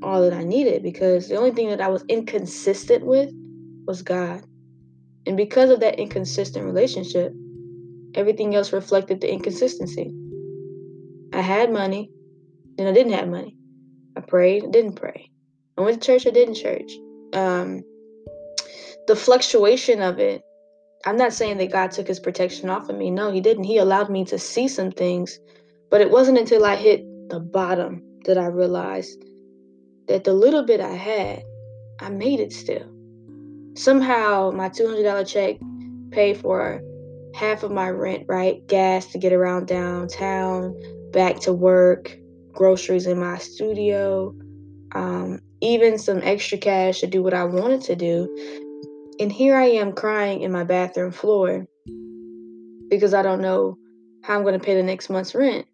all 0.03 0.23
that 0.23 0.33
I 0.33 0.45
needed 0.45 0.83
because 0.83 1.29
the 1.29 1.37
only 1.37 1.53
thing 1.53 1.69
that 1.69 1.81
I 1.81 1.89
was 1.89 2.05
inconsistent 2.09 3.07
with 3.07 3.31
was 3.87 4.03
God. 4.03 4.43
And 5.27 5.37
because 5.37 5.71
of 5.71 5.81
that 5.81 5.99
inconsistent 5.99 6.65
relationship, 6.65 7.33
everything 8.15 8.55
else 8.55 8.73
reflected 8.73 9.21
the 9.21 9.33
inconsistency. 9.33 10.13
I 11.33 11.43
had 11.43 11.73
money, 11.73 12.11
then 12.77 12.89
I 12.89 12.93
didn't 12.93 13.13
have 13.13 13.29
money. 13.29 13.57
I 14.23 14.27
prayed, 14.27 14.71
didn't 14.71 14.95
pray. 14.95 15.31
I 15.77 15.83
went 15.83 16.03
to 16.03 16.07
church, 16.07 16.27
I 16.27 16.31
didn't 16.31 16.55
church. 16.55 16.93
Um, 17.33 17.83
the 19.07 19.17
fluctuation 19.17 20.03
of 20.03 20.19
it, 20.19 20.43
I'm 21.07 21.17
not 21.17 21.33
saying 21.33 21.59
that 21.59 21.73
God 21.73 21.91
took 21.93 22.07
his 22.07 22.21
protection 22.21 22.69
off 22.69 22.89
of 22.89 22.97
me. 22.97 23.11
No, 23.11 23.31
he 23.33 23.41
didn't. 23.41 23.65
He 23.65 23.79
allowed 23.79 24.11
me 24.11 24.25
to 24.27 24.39
see 24.39 24.69
some 24.69 24.91
things 24.91 25.39
but 25.91 26.01
it 26.01 26.11
wasn't 26.11 26.39
until 26.39 26.65
I 26.65 26.77
hit 26.77 27.05
the 27.29 27.41
bottom 27.41 28.03
that 28.25 28.39
I 28.39 28.47
realized 28.47 29.23
that 30.07 30.25
the 30.25 30.33
little 30.33 30.65
bit 30.65 30.81
I 30.81 30.95
had, 30.95 31.43
I 32.01 32.09
made 32.09 32.41
it 32.41 32.53
still. 32.53 32.89
Somehow 33.75 34.53
my 34.53 34.69
$200 34.69 35.27
check 35.27 35.57
paid 36.11 36.39
for 36.39 36.81
half 37.35 37.63
of 37.63 37.73
my 37.73 37.91
rent, 37.91 38.25
right? 38.29 38.67
Gas 38.69 39.07
to 39.07 39.19
get 39.19 39.33
around 39.33 39.67
downtown, 39.67 40.81
back 41.13 41.41
to 41.41 41.53
work, 41.53 42.17
groceries 42.61 43.07
in 43.07 43.19
my 43.19 43.39
studio, 43.39 44.35
um, 44.95 45.41
even 45.63 45.97
some 45.97 46.21
extra 46.23 46.59
cash 46.59 47.01
to 47.01 47.07
do 47.07 47.23
what 47.23 47.33
I 47.33 47.45
wanted 47.45 47.81
to 47.85 47.97
do. 47.97 48.29
And 49.19 49.33
here 49.33 49.57
I 49.57 49.65
am 49.81 49.95
crying 49.95 50.43
in 50.43 50.53
my 50.53 50.65
bathroom 50.65 51.11
floor 51.11 51.65
because 52.91 53.15
I 53.15 53.23
don't 53.23 53.41
know 53.41 53.79
how 54.25 54.37
I'm 54.37 54.43
going 54.43 54.61
to 54.61 54.65
pay 54.65 54.75
the 54.75 54.83
next 54.83 55.09
month's 55.09 55.35
rent. 55.35 55.65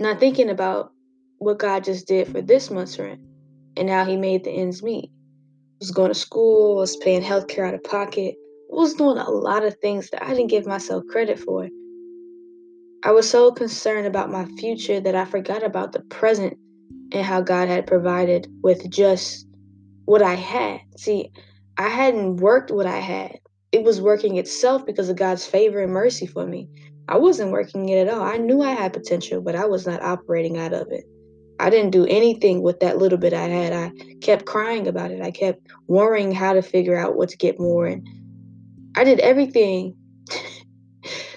Not 0.00 0.18
thinking 0.18 0.48
about 0.48 0.92
what 1.36 1.58
God 1.58 1.84
just 1.84 2.08
did 2.08 2.26
for 2.28 2.40
this 2.40 2.70
month's 2.70 2.98
rent 2.98 3.20
and 3.76 3.90
how 3.90 4.06
He 4.06 4.16
made 4.16 4.44
the 4.44 4.50
ends 4.50 4.82
meet. 4.82 5.10
I 5.10 5.76
was 5.78 5.90
going 5.90 6.10
to 6.10 6.18
school, 6.18 6.76
was 6.76 6.96
paying 6.96 7.22
healthcare 7.22 7.68
out 7.68 7.74
of 7.74 7.84
pocket, 7.84 8.34
was 8.70 8.94
doing 8.94 9.18
a 9.18 9.28
lot 9.28 9.62
of 9.62 9.76
things 9.82 10.08
that 10.08 10.24
I 10.24 10.30
didn't 10.30 10.48
give 10.48 10.66
myself 10.66 11.04
credit 11.10 11.38
for. 11.38 11.68
I 13.04 13.12
was 13.12 13.28
so 13.28 13.52
concerned 13.52 14.06
about 14.06 14.32
my 14.32 14.46
future 14.58 14.98
that 14.98 15.14
I 15.14 15.26
forgot 15.26 15.62
about 15.62 15.92
the 15.92 16.00
present 16.00 16.56
and 17.12 17.22
how 17.22 17.42
God 17.42 17.68
had 17.68 17.86
provided 17.86 18.48
with 18.62 18.90
just 18.90 19.46
what 20.06 20.22
I 20.22 20.34
had. 20.34 20.80
See, 20.96 21.30
I 21.76 21.88
hadn't 21.88 22.36
worked 22.36 22.70
what 22.70 22.86
I 22.86 22.98
had. 22.98 23.40
It 23.72 23.84
was 23.84 24.00
working 24.00 24.38
itself 24.38 24.86
because 24.86 25.10
of 25.10 25.16
God's 25.16 25.44
favor 25.44 25.80
and 25.80 25.92
mercy 25.92 26.26
for 26.26 26.46
me. 26.46 26.66
I 27.06 27.18
wasn't 27.18 27.52
working 27.52 27.90
it 27.90 28.08
at 28.08 28.14
all. 28.14 28.22
I 28.22 28.38
knew 28.38 28.62
I 28.62 28.72
had 28.72 28.94
potential, 28.94 29.42
but 29.42 29.54
I 29.54 29.66
was 29.66 29.86
not 29.86 30.02
operating 30.02 30.56
out 30.56 30.72
of 30.72 30.90
it. 30.90 31.04
I 31.60 31.68
didn't 31.68 31.90
do 31.90 32.06
anything 32.06 32.62
with 32.62 32.80
that 32.80 32.96
little 32.96 33.18
bit 33.18 33.34
I 33.34 33.48
had. 33.48 33.72
I 33.74 33.92
kept 34.22 34.46
crying 34.46 34.88
about 34.88 35.10
it. 35.10 35.20
I 35.20 35.30
kept 35.30 35.60
worrying 35.88 36.32
how 36.32 36.54
to 36.54 36.62
figure 36.62 36.96
out 36.96 37.16
what 37.16 37.28
to 37.28 37.36
get 37.36 37.60
more. 37.60 37.86
And 37.86 38.08
I 38.96 39.04
did 39.04 39.20
everything 39.20 39.94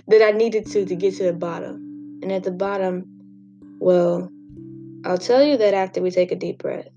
that 0.07 0.21
I 0.21 0.31
needed 0.31 0.65
to 0.67 0.85
to 0.85 0.95
get 0.95 1.15
to 1.15 1.23
the 1.23 1.33
bottom. 1.33 2.19
And 2.21 2.31
at 2.31 2.43
the 2.43 2.51
bottom, 2.51 3.05
well, 3.79 4.31
I'll 5.05 5.17
tell 5.17 5.43
you 5.43 5.57
that 5.57 5.73
after 5.73 6.01
we 6.01 6.11
take 6.11 6.31
a 6.31 6.35
deep 6.35 6.59
breath. 6.59 6.87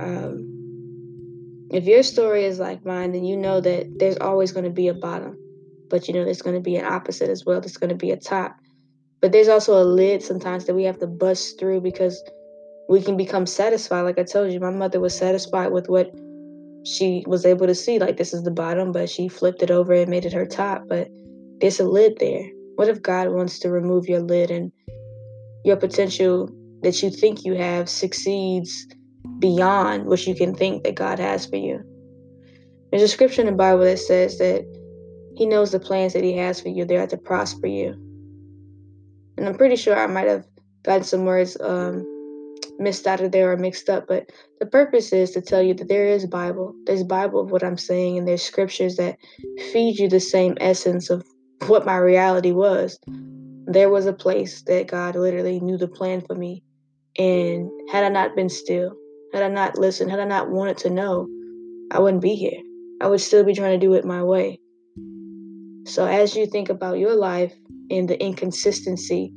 Um, 0.00 0.54
if 1.70 1.84
your 1.84 2.02
story 2.02 2.44
is 2.44 2.58
like 2.58 2.84
mine, 2.84 3.12
then 3.12 3.24
you 3.24 3.36
know 3.36 3.60
that 3.60 3.98
there's 3.98 4.18
always 4.18 4.52
going 4.52 4.64
to 4.64 4.70
be 4.70 4.88
a 4.88 4.94
bottom, 4.94 5.36
but 5.88 6.06
you 6.06 6.14
know 6.14 6.24
there's 6.24 6.42
going 6.42 6.54
to 6.54 6.62
be 6.62 6.76
an 6.76 6.84
opposite 6.84 7.30
as 7.30 7.44
well. 7.44 7.60
There's 7.60 7.76
going 7.76 7.90
to 7.90 7.96
be 7.96 8.10
a 8.10 8.16
top, 8.16 8.56
but 9.20 9.32
there's 9.32 9.48
also 9.48 9.82
a 9.82 9.84
lid 9.84 10.22
sometimes 10.22 10.66
that 10.66 10.74
we 10.74 10.84
have 10.84 10.98
to 11.00 11.06
bust 11.06 11.58
through 11.58 11.80
because 11.80 12.22
we 12.88 13.02
can 13.02 13.16
become 13.16 13.46
satisfied. 13.46 14.02
Like 14.02 14.18
I 14.18 14.24
told 14.24 14.52
you, 14.52 14.60
my 14.60 14.70
mother 14.70 15.00
was 15.00 15.16
satisfied 15.16 15.72
with 15.72 15.88
what 15.88 16.14
she 16.84 17.24
was 17.26 17.44
able 17.46 17.66
to 17.66 17.74
see. 17.74 17.98
Like 17.98 18.18
this 18.18 18.34
is 18.34 18.44
the 18.44 18.50
bottom, 18.50 18.92
but 18.92 19.10
she 19.10 19.28
flipped 19.28 19.62
it 19.62 19.70
over 19.70 19.94
and 19.94 20.10
made 20.10 20.26
it 20.26 20.32
her 20.32 20.46
top. 20.46 20.84
But 20.86 21.08
there's 21.64 21.80
a 21.80 21.88
lid 21.88 22.18
there. 22.20 22.50
What 22.74 22.90
if 22.90 23.00
God 23.00 23.30
wants 23.30 23.58
to 23.60 23.70
remove 23.70 24.06
your 24.06 24.20
lid 24.20 24.50
and 24.50 24.70
your 25.64 25.76
potential 25.76 26.54
that 26.82 27.02
you 27.02 27.08
think 27.08 27.42
you 27.42 27.54
have 27.54 27.88
succeeds 27.88 28.86
beyond 29.38 30.04
what 30.04 30.26
you 30.26 30.34
can 30.34 30.54
think 30.54 30.84
that 30.84 30.94
God 30.94 31.18
has 31.18 31.46
for 31.46 31.56
you? 31.56 31.82
There's 32.90 33.02
a 33.02 33.08
scripture 33.08 33.40
in 33.40 33.46
the 33.46 33.54
Bible 33.54 33.84
that 33.84 33.98
says 33.98 34.36
that 34.36 34.66
He 35.38 35.46
knows 35.46 35.72
the 35.72 35.80
plans 35.80 36.12
that 36.12 36.22
He 36.22 36.36
has 36.36 36.60
for 36.60 36.68
you. 36.68 36.84
They 36.84 36.98
are 36.98 37.06
to 37.06 37.16
prosper 37.16 37.66
you. 37.66 37.92
And 39.38 39.48
I'm 39.48 39.56
pretty 39.56 39.76
sure 39.76 39.98
I 39.98 40.06
might 40.06 40.28
have 40.28 40.44
gotten 40.82 41.04
some 41.04 41.24
words 41.24 41.56
um, 41.62 42.04
missed 42.78 43.06
out 43.06 43.22
of 43.22 43.32
there 43.32 43.50
or 43.50 43.56
mixed 43.56 43.88
up, 43.88 44.06
but 44.06 44.28
the 44.60 44.66
purpose 44.66 45.14
is 45.14 45.30
to 45.30 45.40
tell 45.40 45.62
you 45.62 45.72
that 45.72 45.88
there 45.88 46.08
is 46.08 46.26
Bible. 46.26 46.74
There's 46.84 47.04
Bible 47.04 47.40
of 47.40 47.50
what 47.50 47.64
I'm 47.64 47.78
saying, 47.78 48.18
and 48.18 48.28
there's 48.28 48.42
scriptures 48.42 48.96
that 48.96 49.16
feed 49.72 49.98
you 49.98 50.10
the 50.10 50.20
same 50.20 50.58
essence 50.60 51.08
of 51.08 51.24
what 51.66 51.86
my 51.86 51.96
reality 51.96 52.52
was. 52.52 52.98
There 53.66 53.90
was 53.90 54.06
a 54.06 54.12
place 54.12 54.62
that 54.62 54.88
God 54.88 55.16
literally 55.16 55.60
knew 55.60 55.78
the 55.78 55.88
plan 55.88 56.20
for 56.20 56.34
me. 56.34 56.62
And 57.18 57.70
had 57.90 58.04
I 58.04 58.08
not 58.08 58.36
been 58.36 58.48
still, 58.48 58.94
had 59.32 59.42
I 59.42 59.48
not 59.48 59.78
listened, 59.78 60.10
had 60.10 60.20
I 60.20 60.24
not 60.24 60.50
wanted 60.50 60.78
to 60.78 60.90
know, 60.90 61.28
I 61.90 62.00
wouldn't 62.00 62.22
be 62.22 62.34
here. 62.34 62.60
I 63.00 63.06
would 63.06 63.20
still 63.20 63.44
be 63.44 63.54
trying 63.54 63.78
to 63.78 63.86
do 63.86 63.94
it 63.94 64.04
my 64.04 64.22
way. 64.22 64.60
So 65.86 66.06
as 66.06 66.34
you 66.34 66.46
think 66.46 66.68
about 66.68 66.98
your 66.98 67.14
life 67.14 67.52
and 67.90 68.08
the 68.08 68.20
inconsistency 68.20 69.32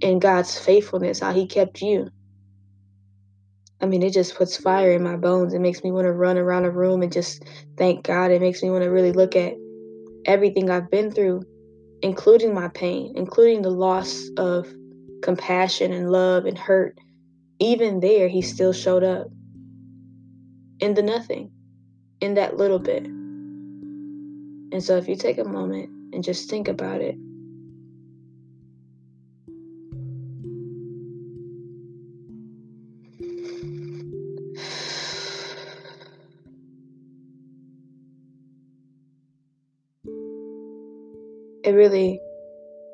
in 0.00 0.18
God's 0.18 0.58
faithfulness, 0.58 1.20
how 1.20 1.32
He 1.32 1.46
kept 1.46 1.82
you, 1.82 2.08
I 3.80 3.86
mean, 3.86 4.02
it 4.02 4.12
just 4.12 4.36
puts 4.36 4.56
fire 4.56 4.92
in 4.92 5.02
my 5.02 5.16
bones. 5.16 5.54
It 5.54 5.60
makes 5.60 5.82
me 5.82 5.90
want 5.90 6.06
to 6.06 6.12
run 6.12 6.38
around 6.38 6.64
a 6.64 6.70
room 6.70 7.02
and 7.02 7.12
just 7.12 7.42
thank 7.76 8.04
God. 8.04 8.30
It 8.30 8.40
makes 8.40 8.62
me 8.62 8.70
want 8.70 8.84
to 8.84 8.90
really 8.90 9.12
look 9.12 9.34
at 9.34 9.54
everything 10.26 10.70
I've 10.70 10.90
been 10.90 11.10
through, 11.10 11.42
including 12.02 12.54
my 12.54 12.68
pain, 12.68 13.12
including 13.16 13.62
the 13.62 13.70
loss 13.70 14.28
of 14.36 14.72
compassion 15.22 15.92
and 15.92 16.10
love 16.10 16.46
and 16.46 16.58
hurt. 16.58 16.98
Even 17.58 18.00
there, 18.00 18.28
He 18.28 18.42
still 18.42 18.72
showed 18.72 19.04
up 19.04 19.28
in 20.80 20.94
the 20.94 21.02
nothing, 21.02 21.50
in 22.20 22.34
that 22.34 22.56
little 22.56 22.78
bit. 22.78 23.04
And 24.72 24.82
so, 24.82 24.96
if 24.96 25.08
you 25.08 25.16
take 25.16 25.38
a 25.38 25.44
moment 25.44 25.90
and 26.12 26.24
just 26.24 26.50
think 26.50 26.68
about 26.68 27.00
it, 27.00 27.16
it 41.72 41.76
really 41.76 42.20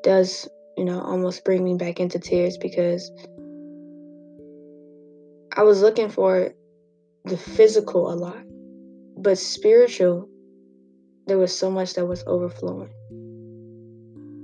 does, 0.03 0.47
you 0.77 0.85
know, 0.85 1.01
almost 1.01 1.43
bring 1.43 1.63
me 1.63 1.75
back 1.75 1.99
into 1.99 2.17
tears 2.17 2.57
because 2.57 3.11
I 5.55 5.63
was 5.63 5.81
looking 5.81 6.09
for 6.09 6.53
the 7.25 7.37
physical 7.37 8.11
a 8.11 8.15
lot, 8.15 8.41
but 9.17 9.37
spiritual, 9.37 10.29
there 11.27 11.37
was 11.37 11.55
so 11.55 11.69
much 11.69 11.95
that 11.95 12.05
was 12.05 12.23
overflowing. 12.25 12.89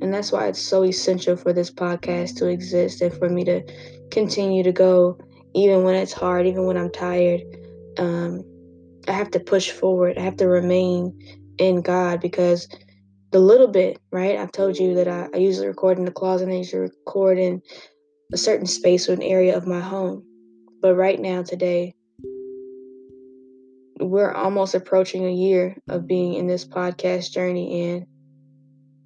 And 0.01 0.13
that's 0.13 0.31
why 0.31 0.47
it's 0.47 0.61
so 0.61 0.83
essential 0.83 1.37
for 1.37 1.53
this 1.53 1.71
podcast 1.71 2.35
to 2.37 2.47
exist 2.47 3.01
and 3.01 3.13
for 3.13 3.29
me 3.29 3.45
to 3.45 3.63
continue 4.11 4.63
to 4.63 4.73
go, 4.73 5.17
even 5.55 5.83
when 5.83 5.95
it's 5.95 6.11
hard, 6.11 6.45
even 6.45 6.65
when 6.65 6.77
I'm 6.77 6.91
tired. 6.91 7.41
Um, 7.97 8.43
I 9.07 9.13
have 9.13 9.31
to 9.31 9.39
push 9.39 9.71
forward. 9.71 10.17
I 10.17 10.21
have 10.21 10.35
to 10.37 10.47
remain 10.47 11.17
in 11.57 11.81
God 11.81 12.19
because 12.19 12.67
the 13.35 13.41
little 13.41 13.67
bit, 13.67 13.99
right? 14.13 14.39
I've 14.39 14.53
told 14.53 14.77
you 14.77 14.95
that 14.95 15.09
I, 15.09 15.27
I 15.33 15.39
usually 15.39 15.67
record 15.67 15.97
in 15.97 16.05
the 16.05 16.11
closet 16.11 16.45
and 16.45 16.53
I 16.53 16.59
usually 16.59 16.83
record 16.83 17.37
in 17.37 17.61
a 18.31 18.37
certain 18.37 18.65
space 18.65 19.09
or 19.09 19.13
an 19.13 19.21
area 19.21 19.57
of 19.57 19.67
my 19.67 19.81
home. 19.81 20.23
But 20.81 20.95
right 20.95 21.19
now, 21.19 21.43
today, 21.43 21.95
we're 23.99 24.31
almost 24.31 24.73
approaching 24.73 25.25
a 25.25 25.33
year 25.33 25.75
of 25.89 26.07
being 26.07 26.35
in 26.35 26.47
this 26.47 26.65
podcast 26.65 27.33
journey, 27.33 27.89
and 27.89 28.05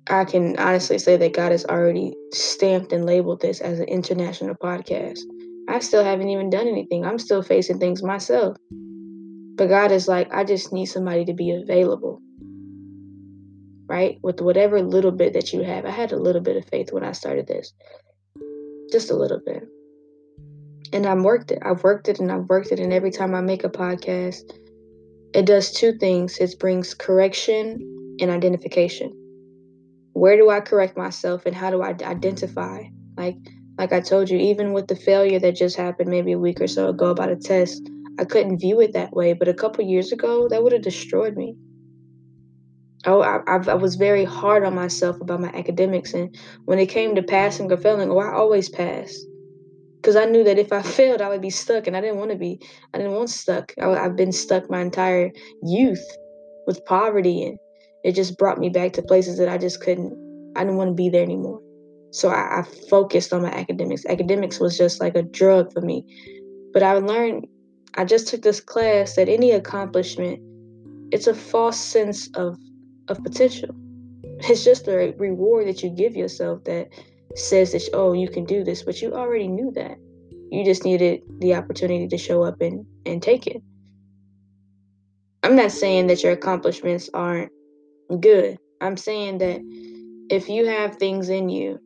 I 0.08 0.26
can 0.26 0.60
honestly 0.60 1.00
say 1.00 1.18
that 1.18 1.34
God 1.34 1.52
has 1.52 1.66
already 1.66 2.14
stamped 2.32 2.94
and 2.94 3.08
labeled 3.08 3.42
this 3.42 3.62
as 3.62 3.80
an 3.80 3.88
international 3.88 4.54
podcast. 4.54 5.22
I 5.68 5.80
still 5.80 6.04
haven't 6.04 6.30
even 6.30 6.52
done 6.52 6.68
anything. 6.68 7.04
I'm 7.04 7.18
still 7.18 7.42
facing 7.42 7.80
things 7.80 8.04
myself. 8.04 8.58
But 9.56 9.70
God 9.70 9.92
is 9.92 10.08
like, 10.08 10.32
I 10.32 10.44
just 10.44 10.72
need 10.72 10.86
somebody 10.86 11.26
to 11.26 11.34
be 11.34 11.50
available 11.50 12.22
right? 13.90 14.20
With 14.22 14.40
whatever 14.40 14.82
little 14.82 15.12
bit 15.12 15.34
that 15.34 15.52
you 15.52 15.64
have. 15.64 15.86
I 15.86 15.90
had 15.90 16.12
a 16.12 16.20
little 16.20 16.42
bit 16.42 16.56
of 16.56 16.70
faith 16.70 16.94
when 16.94 17.04
I 17.04 17.12
started 17.12 17.48
this, 17.48 17.74
just 18.92 19.10
a 19.10 19.16
little 19.16 19.42
bit. 19.44 19.64
And 20.94 21.06
I've 21.06 21.22
worked 21.22 21.52
it. 21.52 21.60
I've 21.64 21.84
worked 21.84 22.08
it 22.08 22.20
and 22.20 22.32
I've 22.32 22.48
worked 22.48 22.72
it. 22.72 22.80
And 22.80 22.94
every 22.94 23.12
time 23.12 23.34
I 23.34 23.42
make 23.42 23.64
a 23.64 23.70
podcast, 23.70 24.44
it 25.34 25.46
does 25.46 25.72
two 25.72 25.98
things 25.98 26.38
it 26.38 26.58
brings 26.60 26.94
correction 26.94 28.18
and 28.22 28.30
identification. 28.30 29.12
Where 30.14 30.38
do 30.38 30.50
I 30.50 30.60
correct 30.60 30.96
myself 30.96 31.46
and 31.46 31.56
how 31.56 31.72
do 31.72 31.82
I 31.82 31.90
identify? 31.90 32.84
Like, 33.18 33.38
like 33.78 33.92
I 33.92 34.02
told 34.02 34.30
you, 34.30 34.38
even 34.38 34.74
with 34.74 34.88
the 34.88 34.96
failure 34.96 35.40
that 35.40 35.56
just 35.56 35.78
happened 35.78 36.10
maybe 36.10 36.34
a 36.34 36.40
week 36.40 36.62
or 36.62 36.68
so 36.68 36.90
ago 36.90 37.08
about 37.08 37.32
a 37.32 37.36
test, 37.36 37.90
I 38.20 38.26
couldn't 38.26 38.60
view 38.60 38.82
it 38.82 38.94
that 38.94 39.14
way. 39.14 39.34
But 39.34 39.48
a 39.48 39.54
couple 39.54 39.84
years 39.84 40.12
ago, 40.12 40.48
that 40.50 40.62
would 40.62 40.74
have 40.74 40.82
destroyed 40.82 41.36
me 41.36 41.56
oh, 43.06 43.22
I, 43.22 43.42
I, 43.48 43.76
was 43.76 43.96
very 43.96 44.26
hard 44.26 44.64
on 44.64 44.76
myself 44.76 45.20
about 45.22 45.42
my 45.42 45.50
academics. 45.50 46.14
And 46.14 46.36
when 46.66 46.80
it 46.80 46.90
came 46.90 47.16
to 47.16 47.24
passing 47.24 47.72
or 47.72 47.78
failing, 47.78 48.10
oh, 48.12 48.20
I 48.20 48.34
always 48.34 48.70
passed. 48.70 49.26
Because 49.98 50.16
I 50.16 50.26
knew 50.26 50.44
that 50.44 50.60
if 50.60 50.72
I 50.72 50.82
failed, 50.82 51.22
I 51.22 51.30
would 51.30 51.42
be 51.42 51.50
stuck. 51.50 51.88
And 51.88 51.96
I 51.96 52.02
didn't 52.02 52.18
want 52.18 52.32
to 52.32 52.38
be, 52.38 52.60
I 52.94 52.98
didn't 52.98 53.14
want 53.14 53.30
stuck. 53.30 53.74
I, 53.82 53.90
I've 53.92 54.16
been 54.16 54.32
stuck 54.32 54.70
my 54.70 54.82
entire 54.82 55.32
youth 55.64 56.06
with 56.68 56.84
poverty. 56.86 57.44
And 57.44 57.58
it 58.04 58.14
just 58.14 58.38
brought 58.38 58.60
me 58.60 58.70
back 58.70 58.94
to 58.94 59.02
places 59.02 59.38
that 59.38 59.50
I 59.50 59.58
just 59.58 59.82
couldn't, 59.82 60.14
I 60.56 60.62
didn't 60.62 60.78
want 60.78 60.90
to 60.90 60.96
be 60.96 61.10
there 61.10 61.24
anymore. 61.24 61.62
So 62.12 62.30
I, 62.30 62.60
I 62.60 62.64
focused 62.90 63.34
on 63.34 63.44
my 63.44 63.52
academics. 63.52 64.06
Academics 64.06 64.60
was 64.60 64.78
just 64.78 65.00
like 65.00 65.16
a 65.16 65.22
drug 65.22 65.72
for 65.72 65.82
me. 65.82 66.06
But 66.74 66.84
I 66.84 66.94
learned, 66.94 67.48
I 67.96 68.06
just 68.06 68.28
took 68.28 68.42
this 68.42 68.60
class 68.60 69.16
that 69.16 69.30
any 69.30 69.52
accomplishment, 69.52 70.40
it's 71.12 71.28
a 71.28 71.34
false 71.34 71.80
sense 71.80 72.30
of 72.36 72.58
of 73.10 73.24
potential. 73.24 73.70
It's 74.42 74.64
just 74.64 74.88
a 74.88 75.14
reward 75.18 75.68
that 75.68 75.84
you 75.84 75.90
give 75.90 76.16
yourself 76.16 76.64
that 76.64 76.90
says 77.36 77.74
that, 77.74 77.88
oh, 77.94 78.14
you 78.14 78.30
can 78.30 78.46
do 78.46 78.64
this, 78.64 78.84
but 78.84 79.02
you 79.02 79.14
already 79.14 79.48
knew 79.48 79.72
that. 79.76 79.98
You 80.52 80.64
just 80.64 80.84
needed 80.84 81.22
the 81.40 81.56
opportunity 81.56 82.08
to 82.08 82.18
show 82.18 82.44
up 82.44 82.62
and, 82.62 82.86
and 83.06 83.22
take 83.22 83.48
it. 83.48 83.62
I'm 85.44 85.56
not 85.56 85.72
saying 85.72 86.08
that 86.08 86.24
your 86.24 86.32
accomplishments 86.34 87.10
aren't 87.14 87.52
good. 88.20 88.58
I'm 88.82 88.98
saying 88.98 89.40
that 89.40 89.62
if 90.30 90.50
you 90.50 90.66
have 90.68 90.96
things 90.96 91.30
in 91.30 91.50
you 91.50 91.80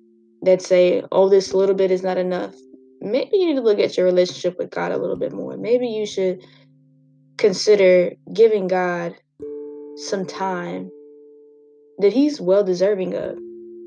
that 0.43 0.61
say, 0.61 1.03
oh, 1.11 1.29
this 1.29 1.53
little 1.53 1.75
bit 1.75 1.91
is 1.91 2.03
not 2.03 2.17
enough, 2.17 2.53
maybe 3.01 3.29
you 3.33 3.47
need 3.47 3.55
to 3.55 3.61
look 3.61 3.79
at 3.79 3.97
your 3.97 4.05
relationship 4.05 4.57
with 4.57 4.69
God 4.69 4.91
a 4.91 4.97
little 4.97 5.15
bit 5.15 5.33
more. 5.33 5.57
Maybe 5.57 5.87
you 5.87 6.05
should 6.05 6.45
consider 7.37 8.11
giving 8.33 8.67
God 8.67 9.15
some 9.95 10.25
time 10.25 10.89
that 11.99 12.13
He's 12.13 12.41
well 12.41 12.63
deserving 12.63 13.15
of. 13.15 13.37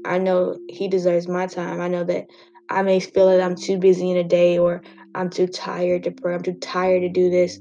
I 0.05 0.19
know 0.19 0.59
He 0.69 0.89
deserves 0.89 1.29
my 1.29 1.47
time. 1.47 1.81
I 1.81 1.89
know 1.89 2.05
that 2.05 2.27
I 2.69 2.83
may 2.83 3.01
feel 3.01 3.29
that 3.29 3.41
I'm 3.41 3.55
too 3.55 3.79
busy 3.79 4.11
in 4.11 4.17
a 4.17 4.25
day 4.25 4.59
or 4.59 4.83
I'm 5.15 5.31
too 5.31 5.47
tired 5.47 6.05
to 6.05 6.11
pray, 6.11 6.35
I'm 6.35 6.43
too 6.43 6.55
tired 6.55 7.01
to 7.01 7.09
do 7.09 7.31
this. 7.31 7.59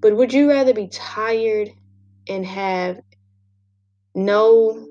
But 0.00 0.16
would 0.16 0.32
you 0.32 0.48
rather 0.48 0.74
be 0.74 0.88
tired 0.88 1.70
and 2.28 2.44
have 2.44 3.00
no 4.14 4.86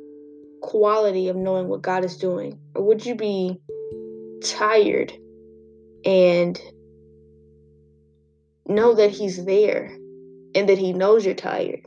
quality 0.62 1.30
of 1.30 1.36
knowing 1.36 1.68
what 1.68 1.82
God 1.82 2.06
is 2.06 2.18
doing? 2.18 2.60
Or 2.76 2.84
would 2.84 3.06
you 3.06 3.16
be 3.16 3.60
tired 4.44 5.14
and 6.06 6.60
know 8.68 8.96
that 8.96 9.12
He's 9.12 9.44
there 9.46 9.96
and 10.56 10.70
that 10.70 10.78
He 10.78 10.94
knows 10.94 11.26
you're 11.26 11.36
tired 11.36 11.86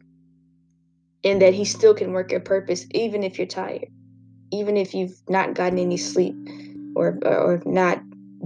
and 1.26 1.42
that 1.42 1.54
He 1.54 1.64
still 1.64 1.92
can 1.92 2.12
work 2.12 2.30
your 2.30 2.40
purpose 2.40 2.86
even 2.92 3.24
if 3.24 3.36
you're 3.36 3.46
tired, 3.46 3.88
even 4.52 4.76
if 4.76 4.94
you've 4.94 5.20
not 5.28 5.54
gotten 5.54 5.78
any 5.78 5.96
sleep 5.96 6.34
or, 6.94 7.18
or 7.24 7.62
not 7.66 8.00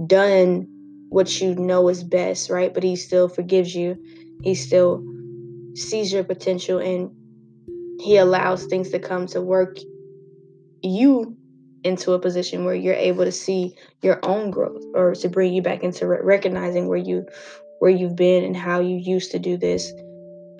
done 0.07 0.67
what 1.09 1.39
you 1.39 1.53
know 1.55 1.87
is 1.89 2.03
best, 2.03 2.49
right? 2.49 2.73
But 2.73 2.83
He 2.83 2.95
still 2.95 3.29
forgives 3.29 3.75
you, 3.75 3.97
He 4.41 4.55
still 4.55 5.05
sees 5.75 6.11
your 6.11 6.23
potential 6.23 6.79
and 6.79 7.11
He 8.01 8.17
allows 8.17 8.65
things 8.65 8.89
to 8.89 8.99
come 8.99 9.27
to 9.27 9.41
work 9.41 9.77
you 10.81 11.37
into 11.83 12.13
a 12.13 12.19
position 12.19 12.65
where 12.65 12.75
you're 12.75 12.93
able 12.93 13.25
to 13.25 13.31
see 13.31 13.75
your 14.01 14.19
own 14.23 14.49
growth 14.49 14.83
or 14.95 15.13
to 15.15 15.29
bring 15.29 15.53
you 15.53 15.61
back 15.61 15.83
into 15.83 16.07
re- 16.07 16.19
recognizing 16.21 16.87
where 16.87 16.97
you 16.97 17.25
where 17.79 17.91
you've 17.91 18.15
been 18.15 18.43
and 18.43 18.55
how 18.55 18.79
you 18.79 18.97
used 18.97 19.31
to 19.31 19.39
do 19.39 19.57
this 19.57 19.91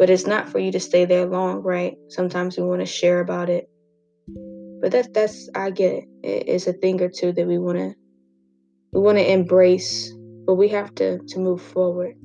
but 0.02 0.10
it's 0.10 0.26
not 0.26 0.50
for 0.50 0.58
you 0.58 0.72
to 0.72 0.80
stay 0.80 1.06
there 1.06 1.28
long 1.28 1.62
right? 1.62 1.96
Sometimes 2.10 2.58
we 2.58 2.64
want 2.64 2.82
to 2.82 2.88
share 2.88 3.20
about 3.20 3.52
it. 3.52 3.70
But 4.82 4.92
that's 4.92 5.08
that's 5.10 5.50
i 5.54 5.70
get 5.70 5.94
it. 5.94 6.08
It's 6.24 6.66
a 6.66 6.74
thing 6.74 7.00
or 7.04 7.08
two 7.08 7.32
that 7.34 7.46
we 7.46 7.60
want 7.60 7.78
to 7.78 7.94
we 8.94 9.00
want 9.00 9.20
to 9.20 9.32
embrace 9.32 10.12
but 10.48 10.56
we 10.56 10.70
have 10.70 10.96
to 10.96 11.20
to 11.20 11.40
move 11.40 11.62
forward. 11.62 12.16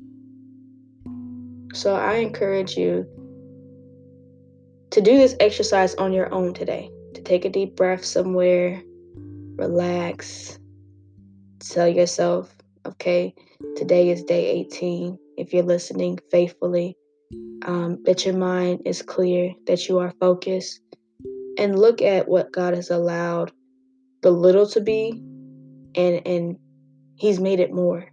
So 1.75 1.95
i 1.95 2.15
encourage 2.15 2.75
you 2.77 3.05
to 4.89 4.99
do 4.99 5.15
this 5.15 5.35
exercise 5.39 5.93
on 5.95 6.13
your 6.13 6.33
own 6.33 6.55
today. 6.55 6.89
To 7.13 7.21
take 7.21 7.45
a 7.45 7.49
deep 7.49 7.75
breath 7.75 8.03
somewhere 8.03 8.81
relax 9.55 10.57
tell 11.59 11.87
yourself 11.87 12.55
okay 12.87 13.35
today 13.75 14.09
is 14.09 14.23
day 14.23 14.47
18 14.47 15.17
if 15.37 15.53
you're 15.53 15.63
listening 15.63 16.19
faithfully 16.31 16.96
um, 17.67 18.03
that 18.05 18.25
your 18.25 18.35
mind 18.35 18.81
is 18.85 19.01
clear 19.01 19.53
that 19.67 19.87
you 19.87 19.99
are 19.99 20.13
focused 20.19 20.79
and 21.57 21.77
look 21.77 22.01
at 22.01 22.27
what 22.27 22.51
god 22.51 22.73
has 22.73 22.89
allowed 22.89 23.51
the 24.21 24.31
little 24.31 24.67
to 24.67 24.81
be 24.81 25.11
and 25.95 26.25
and 26.25 26.57
he's 27.15 27.39
made 27.39 27.59
it 27.59 27.73
more. 27.73 28.05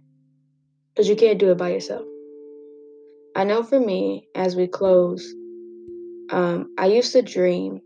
Because 0.93 1.09
you 1.09 1.15
can't 1.15 1.39
do 1.39 1.51
it 1.51 1.57
by 1.57 1.69
yourself. 1.69 2.05
I 3.35 3.43
know 3.43 3.63
for 3.63 3.79
me 3.79 4.27
as 4.33 4.55
we 4.55 4.67
close 4.67 5.33
um, 6.31 6.73
i 6.77 6.87
used 6.87 7.11
to 7.11 7.21
dream 7.21 7.79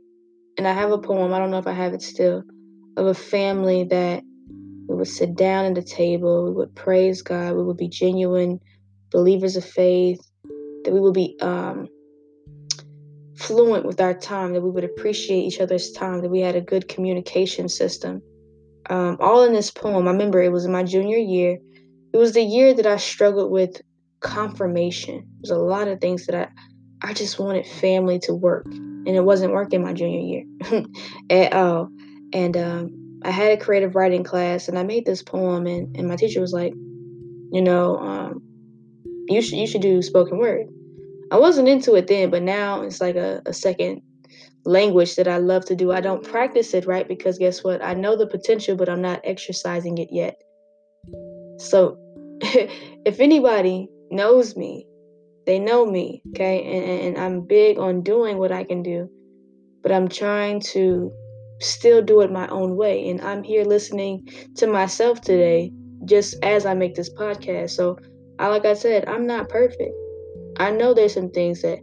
and 0.58 0.68
i 0.68 0.74
have 0.74 0.92
a 0.92 0.98
poem 0.98 1.34
i 1.34 1.40
don't 1.40 1.52
know 1.52 1.58
if 1.58 1.68
i 1.68 1.74
have 1.74 1.94
it 1.94 2.02
still 2.02 2.44
of 2.96 3.06
a 3.06 3.14
family 3.14 3.84
that 3.86 4.24
we 4.90 4.96
would 4.96 5.08
sit 5.08 5.36
down 5.36 5.66
at 5.66 5.76
the 5.76 5.84
table, 5.84 6.46
we 6.46 6.52
would 6.52 6.76
praise 6.76 7.22
God, 7.22 7.56
we 7.56 7.64
would 7.64 7.78
be 7.78 7.88
genuine 7.88 8.60
believers 9.12 9.56
of 9.56 9.64
faith, 9.64 10.20
that 10.84 10.94
we 10.94 11.00
would 11.00 11.14
be 11.14 11.38
um, 11.42 11.88
fluent 13.36 13.86
with 13.86 14.02
our 14.02 14.14
time, 14.14 14.54
that 14.54 14.62
we 14.62 14.70
would 14.70 14.84
appreciate 14.84 15.42
each 15.42 15.62
other's 15.62 15.92
time, 15.92 16.22
that 16.22 16.30
we 16.30 16.42
had 16.42 16.56
a 16.56 16.62
good 16.62 16.88
communication 16.88 17.70
system. 17.70 18.22
Um, 18.90 19.18
all 19.20 19.44
in 19.44 19.54
this 19.54 19.72
poem, 19.72 20.08
I 20.08 20.12
remember 20.12 20.42
it 20.42 20.52
was 20.52 20.66
in 20.66 20.72
my 20.72 20.84
junior 20.84 21.18
year. 21.18 21.58
It 22.14 22.18
was 22.18 22.34
the 22.34 22.44
year 22.44 22.74
that 22.74 22.86
I 22.86 22.98
struggled 22.98 23.52
with 23.52 23.82
confirmation. 24.20 25.26
There's 25.40 25.52
a 25.52 25.58
lot 25.58 25.88
of 25.88 26.02
things 26.02 26.26
that 26.26 26.36
I, 26.36 27.08
I 27.08 27.14
just 27.14 27.40
wanted 27.40 27.66
family 27.66 28.20
to 28.20 28.34
work, 28.34 28.66
and 28.66 29.08
it 29.08 29.24
wasn't 29.24 29.54
working 29.54 29.84
my 29.84 29.94
junior 29.94 30.20
year 30.20 30.84
at 31.30 31.54
all. 31.54 31.90
And 32.34 32.58
um, 32.58 33.22
I 33.24 33.32
had 33.32 33.52
a 33.52 33.58
creative 33.58 33.96
writing 33.96 34.24
class, 34.24 34.68
and 34.68 34.78
I 34.78 34.84
made 34.84 35.06
this 35.06 35.24
poem, 35.24 35.66
and, 35.68 35.96
and 35.96 36.08
my 36.08 36.16
teacher 36.16 36.42
was 36.42 36.54
like, 36.54 36.74
you 37.52 37.62
know, 37.62 37.98
um, 37.98 38.42
you 39.30 39.42
should 39.42 39.58
you 39.58 39.68
should 39.68 39.82
do 39.82 40.02
spoken 40.02 40.38
word. 40.38 40.68
I 41.32 41.38
wasn't 41.38 41.68
into 41.68 41.96
it 41.96 42.08
then, 42.08 42.32
but 42.32 42.42
now 42.42 42.82
it's 42.82 43.02
like 43.02 43.16
a, 43.16 43.42
a 43.46 43.54
second 43.54 44.02
language 44.66 45.16
that 45.16 45.28
I 45.28 45.38
love 45.38 45.66
to 45.66 45.76
do. 45.76 45.92
I 45.92 46.02
don't 46.02 46.24
practice 46.24 46.74
it 46.74 46.86
right 46.86 47.08
because 47.08 47.38
guess 47.38 47.64
what? 47.64 47.84
I 47.84 47.94
know 47.94 48.16
the 48.16 48.28
potential, 48.28 48.76
but 48.76 48.90
I'm 48.90 49.02
not 49.02 49.22
exercising 49.24 49.98
it 50.00 50.10
yet. 50.12 50.42
So 51.60 51.98
if 52.42 53.20
anybody 53.20 53.90
knows 54.12 54.56
me, 54.56 54.88
they 55.46 55.60
know 55.60 55.86
me, 55.86 56.22
okay? 56.30 56.64
And, 56.64 57.16
and 57.16 57.18
I'm 57.18 57.42
big 57.42 57.78
on 57.78 58.02
doing 58.02 58.38
what 58.38 58.52
I 58.52 58.64
can 58.64 58.84
do, 58.84 59.10
but 59.82 59.92
I'm 59.92 60.08
trying 60.08 60.60
to 60.74 61.12
still 61.60 62.02
do 62.02 62.22
it 62.22 62.32
my 62.32 62.48
own 62.48 62.76
way. 62.76 63.10
And 63.10 63.22
I'm 63.22 63.44
here 63.44 63.66
listening 63.66 64.28
to 64.56 64.68
myself 64.68 65.22
today 65.22 65.72
just 66.06 66.36
as 66.44 66.66
I 66.66 66.74
make 66.74 66.96
this 66.96 67.12
podcast. 67.14 67.72
So, 67.72 67.98
Like 68.48 68.66
I 68.66 68.74
said, 68.74 69.08
I'm 69.08 69.28
not 69.28 69.50
perfect. 69.50 69.94
I 70.58 70.72
know 70.72 70.94
there's 70.94 71.14
some 71.14 71.30
things 71.30 71.62
that 71.62 71.80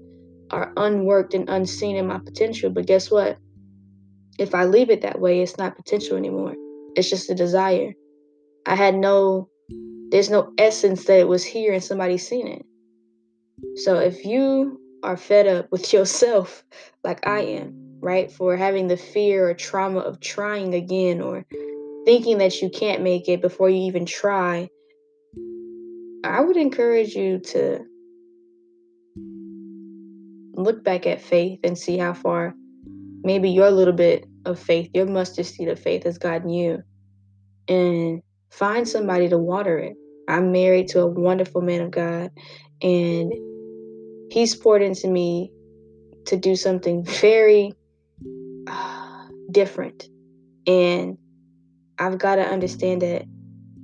are 0.50 0.72
unworked 0.76 1.34
and 1.34 1.48
unseen 1.48 1.96
in 1.96 2.06
my 2.06 2.18
potential, 2.18 2.70
but 2.70 2.86
guess 2.86 3.10
what? 3.10 3.38
If 4.38 4.54
I 4.54 4.64
leave 4.64 4.90
it 4.90 5.02
that 5.02 5.20
way, 5.20 5.40
it's 5.40 5.58
not 5.58 5.76
potential 5.76 6.16
anymore. 6.16 6.54
It's 6.94 7.10
just 7.10 7.30
a 7.30 7.34
desire. 7.34 7.92
I 8.66 8.74
had 8.74 8.94
no, 8.94 9.48
there's 10.10 10.30
no 10.30 10.52
essence 10.58 11.04
that 11.04 11.20
it 11.20 11.28
was 11.28 11.44
here 11.44 11.72
and 11.72 11.82
somebody's 11.82 12.26
seen 12.26 12.46
it. 12.46 12.64
So 13.76 13.98
if 13.98 14.24
you 14.24 14.80
are 15.02 15.16
fed 15.16 15.46
up 15.46 15.70
with 15.70 15.92
yourself, 15.92 16.64
like 17.04 17.26
I 17.26 17.40
am, 17.40 17.98
right? 18.00 18.30
For 18.30 18.56
having 18.56 18.88
the 18.88 18.96
fear 18.96 19.48
or 19.48 19.54
trauma 19.54 20.00
of 20.00 20.20
trying 20.20 20.74
again 20.74 21.20
or 21.20 21.44
thinking 22.04 22.38
that 22.38 22.60
you 22.62 22.70
can't 22.70 23.02
make 23.02 23.28
it 23.28 23.40
before 23.40 23.70
you 23.70 23.82
even 23.82 24.06
try, 24.06 24.68
I 26.26 26.40
would 26.40 26.56
encourage 26.56 27.14
you 27.14 27.38
to 27.38 27.84
look 30.54 30.82
back 30.82 31.06
at 31.06 31.20
faith 31.20 31.60
and 31.62 31.78
see 31.78 31.98
how 31.98 32.14
far 32.14 32.54
maybe 33.22 33.50
your 33.50 33.70
little 33.70 33.92
bit 33.92 34.24
of 34.44 34.58
faith, 34.58 34.90
your 34.94 35.06
mustard 35.06 35.46
seed 35.46 35.68
of 35.68 35.78
faith 35.78 36.04
has 36.04 36.18
gotten 36.18 36.48
you, 36.48 36.82
and 37.68 38.22
find 38.50 38.88
somebody 38.88 39.28
to 39.28 39.38
water 39.38 39.78
it. 39.78 39.96
I'm 40.28 40.52
married 40.52 40.88
to 40.88 41.00
a 41.00 41.06
wonderful 41.06 41.60
man 41.60 41.80
of 41.82 41.90
God, 41.90 42.30
and 42.82 43.32
he's 44.30 44.54
poured 44.54 44.82
into 44.82 45.08
me 45.08 45.52
to 46.26 46.36
do 46.36 46.56
something 46.56 47.04
very 47.04 47.72
uh, 48.66 49.26
different. 49.50 50.04
And 50.66 51.18
I've 51.98 52.18
got 52.18 52.36
to 52.36 52.42
understand 52.42 53.02
that 53.02 53.24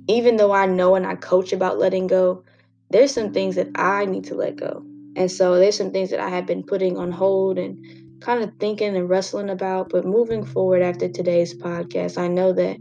even 0.07 0.37
though 0.37 0.51
I 0.51 0.65
know 0.65 0.95
and 0.95 1.05
I 1.05 1.15
coach 1.15 1.53
about 1.53 1.79
letting 1.79 2.07
go, 2.07 2.43
there's 2.89 3.13
some 3.13 3.33
things 3.33 3.55
that 3.55 3.69
I 3.75 4.05
need 4.05 4.25
to 4.25 4.35
let 4.35 4.55
go. 4.55 4.83
And 5.15 5.31
so 5.31 5.55
there's 5.55 5.77
some 5.77 5.91
things 5.91 6.09
that 6.09 6.19
I 6.19 6.29
have 6.29 6.45
been 6.45 6.63
putting 6.63 6.97
on 6.97 7.11
hold 7.11 7.57
and 7.57 7.77
kind 8.21 8.43
of 8.43 8.51
thinking 8.59 8.95
and 8.95 9.09
wrestling 9.09 9.49
about. 9.49 9.89
But 9.89 10.05
moving 10.05 10.45
forward 10.45 10.81
after 10.81 11.07
today's 11.07 11.53
podcast, 11.53 12.17
I 12.17 12.27
know 12.27 12.53
that 12.53 12.77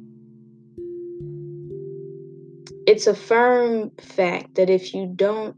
it's 2.86 3.06
a 3.06 3.14
firm 3.14 3.90
fact 4.00 4.54
that 4.56 4.70
if 4.70 4.92
you 4.94 5.12
don't 5.14 5.54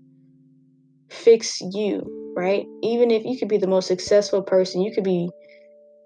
fix 1.10 1.60
you, 1.60 2.32
right? 2.36 2.66
Even 2.82 3.10
if 3.10 3.24
you 3.24 3.38
could 3.38 3.48
be 3.48 3.58
the 3.58 3.66
most 3.66 3.86
successful 3.86 4.42
person, 4.42 4.82
you 4.82 4.92
could 4.92 5.04
be 5.04 5.30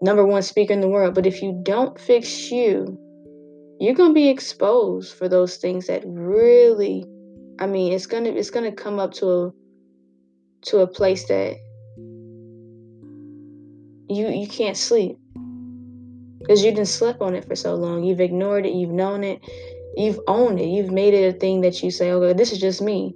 number 0.01 0.25
one 0.25 0.43
speaker 0.43 0.73
in 0.73 0.81
the 0.81 0.89
world. 0.89 1.15
But 1.15 1.27
if 1.27 1.43
you 1.43 1.59
don't 1.65 1.99
fix 1.99 2.51
you, 2.51 2.99
you're 3.81 3.95
gonna 3.95 4.15
be 4.15 4.29
exposed 4.29 5.15
for 5.15 5.29
those 5.29 5.57
things 5.57 5.87
that 5.87 6.03
really 6.05 7.05
I 7.59 7.67
mean 7.67 7.93
it's 7.93 8.07
gonna 8.07 8.31
it's 8.31 8.51
gonna 8.51 8.73
come 8.73 8.99
up 8.99 9.13
to 9.15 9.31
a 9.31 9.53
to 10.63 10.79
a 10.81 10.87
place 10.87 11.27
that 11.29 11.57
you 14.09 14.29
you 14.29 14.47
can't 14.49 14.77
sleep. 14.77 15.19
Because 16.39 16.65
you 16.65 16.71
didn't 16.71 16.89
sleep 16.89 17.21
on 17.21 17.35
it 17.35 17.45
for 17.45 17.55
so 17.55 17.75
long. 17.75 18.05
You've 18.05 18.21
ignored 18.21 18.65
it, 18.65 18.73
you've 18.73 18.91
known 18.91 19.23
it, 19.23 19.41
you've 19.97 20.19
owned 20.29 20.61
it, 20.61 20.67
you've 20.67 20.91
made 20.91 21.13
it 21.13 21.35
a 21.35 21.39
thing 21.39 21.61
that 21.61 21.83
you 21.83 21.91
say, 21.91 22.11
okay, 22.13 22.33
this 22.33 22.53
is 22.53 22.59
just 22.59 22.81
me. 22.81 23.15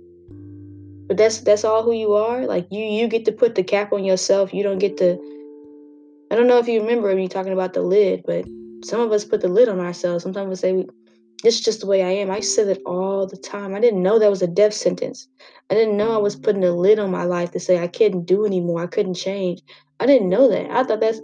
But 1.08 1.16
that's 1.16 1.40
that's 1.40 1.64
all 1.64 1.82
who 1.82 1.92
you 1.92 2.12
are. 2.14 2.46
Like 2.46 2.66
you 2.70 2.84
you 2.84 3.08
get 3.08 3.24
to 3.24 3.32
put 3.32 3.54
the 3.54 3.64
cap 3.64 3.92
on 3.92 4.04
yourself. 4.04 4.52
You 4.52 4.62
don't 4.62 4.78
get 4.78 4.96
to 4.98 5.18
I 6.30 6.34
don't 6.34 6.46
know 6.46 6.58
if 6.58 6.68
you 6.68 6.80
remember 6.80 7.14
me 7.14 7.28
talking 7.28 7.52
about 7.52 7.74
the 7.74 7.82
lid, 7.82 8.22
but 8.26 8.44
some 8.84 9.00
of 9.00 9.12
us 9.12 9.24
put 9.24 9.40
the 9.40 9.48
lid 9.48 9.68
on 9.68 9.80
ourselves. 9.80 10.22
Sometimes 10.22 10.48
we 10.48 10.56
say, 10.56 10.86
this 11.42 11.56
is 11.56 11.64
just 11.64 11.80
the 11.80 11.86
way 11.86 12.02
I 12.02 12.10
am. 12.10 12.30
I 12.30 12.40
said 12.40 12.68
it 12.68 12.82
all 12.86 13.26
the 13.26 13.36
time. 13.36 13.74
I 13.74 13.80
didn't 13.80 14.02
know 14.02 14.18
that 14.18 14.30
was 14.30 14.42
a 14.42 14.46
death 14.46 14.74
sentence. 14.74 15.26
I 15.70 15.74
didn't 15.74 15.96
know 15.96 16.12
I 16.12 16.18
was 16.18 16.36
putting 16.36 16.64
a 16.64 16.72
lid 16.72 16.98
on 16.98 17.10
my 17.10 17.24
life 17.24 17.50
to 17.52 17.60
say 17.60 17.78
I 17.78 17.88
couldn't 17.88 18.26
do 18.26 18.46
anymore. 18.46 18.82
I 18.82 18.86
couldn't 18.86 19.14
change. 19.14 19.60
I 19.98 20.06
didn't 20.06 20.28
know 20.28 20.48
that. 20.48 20.70
I 20.70 20.84
thought 20.84 21.00
that's 21.00 21.20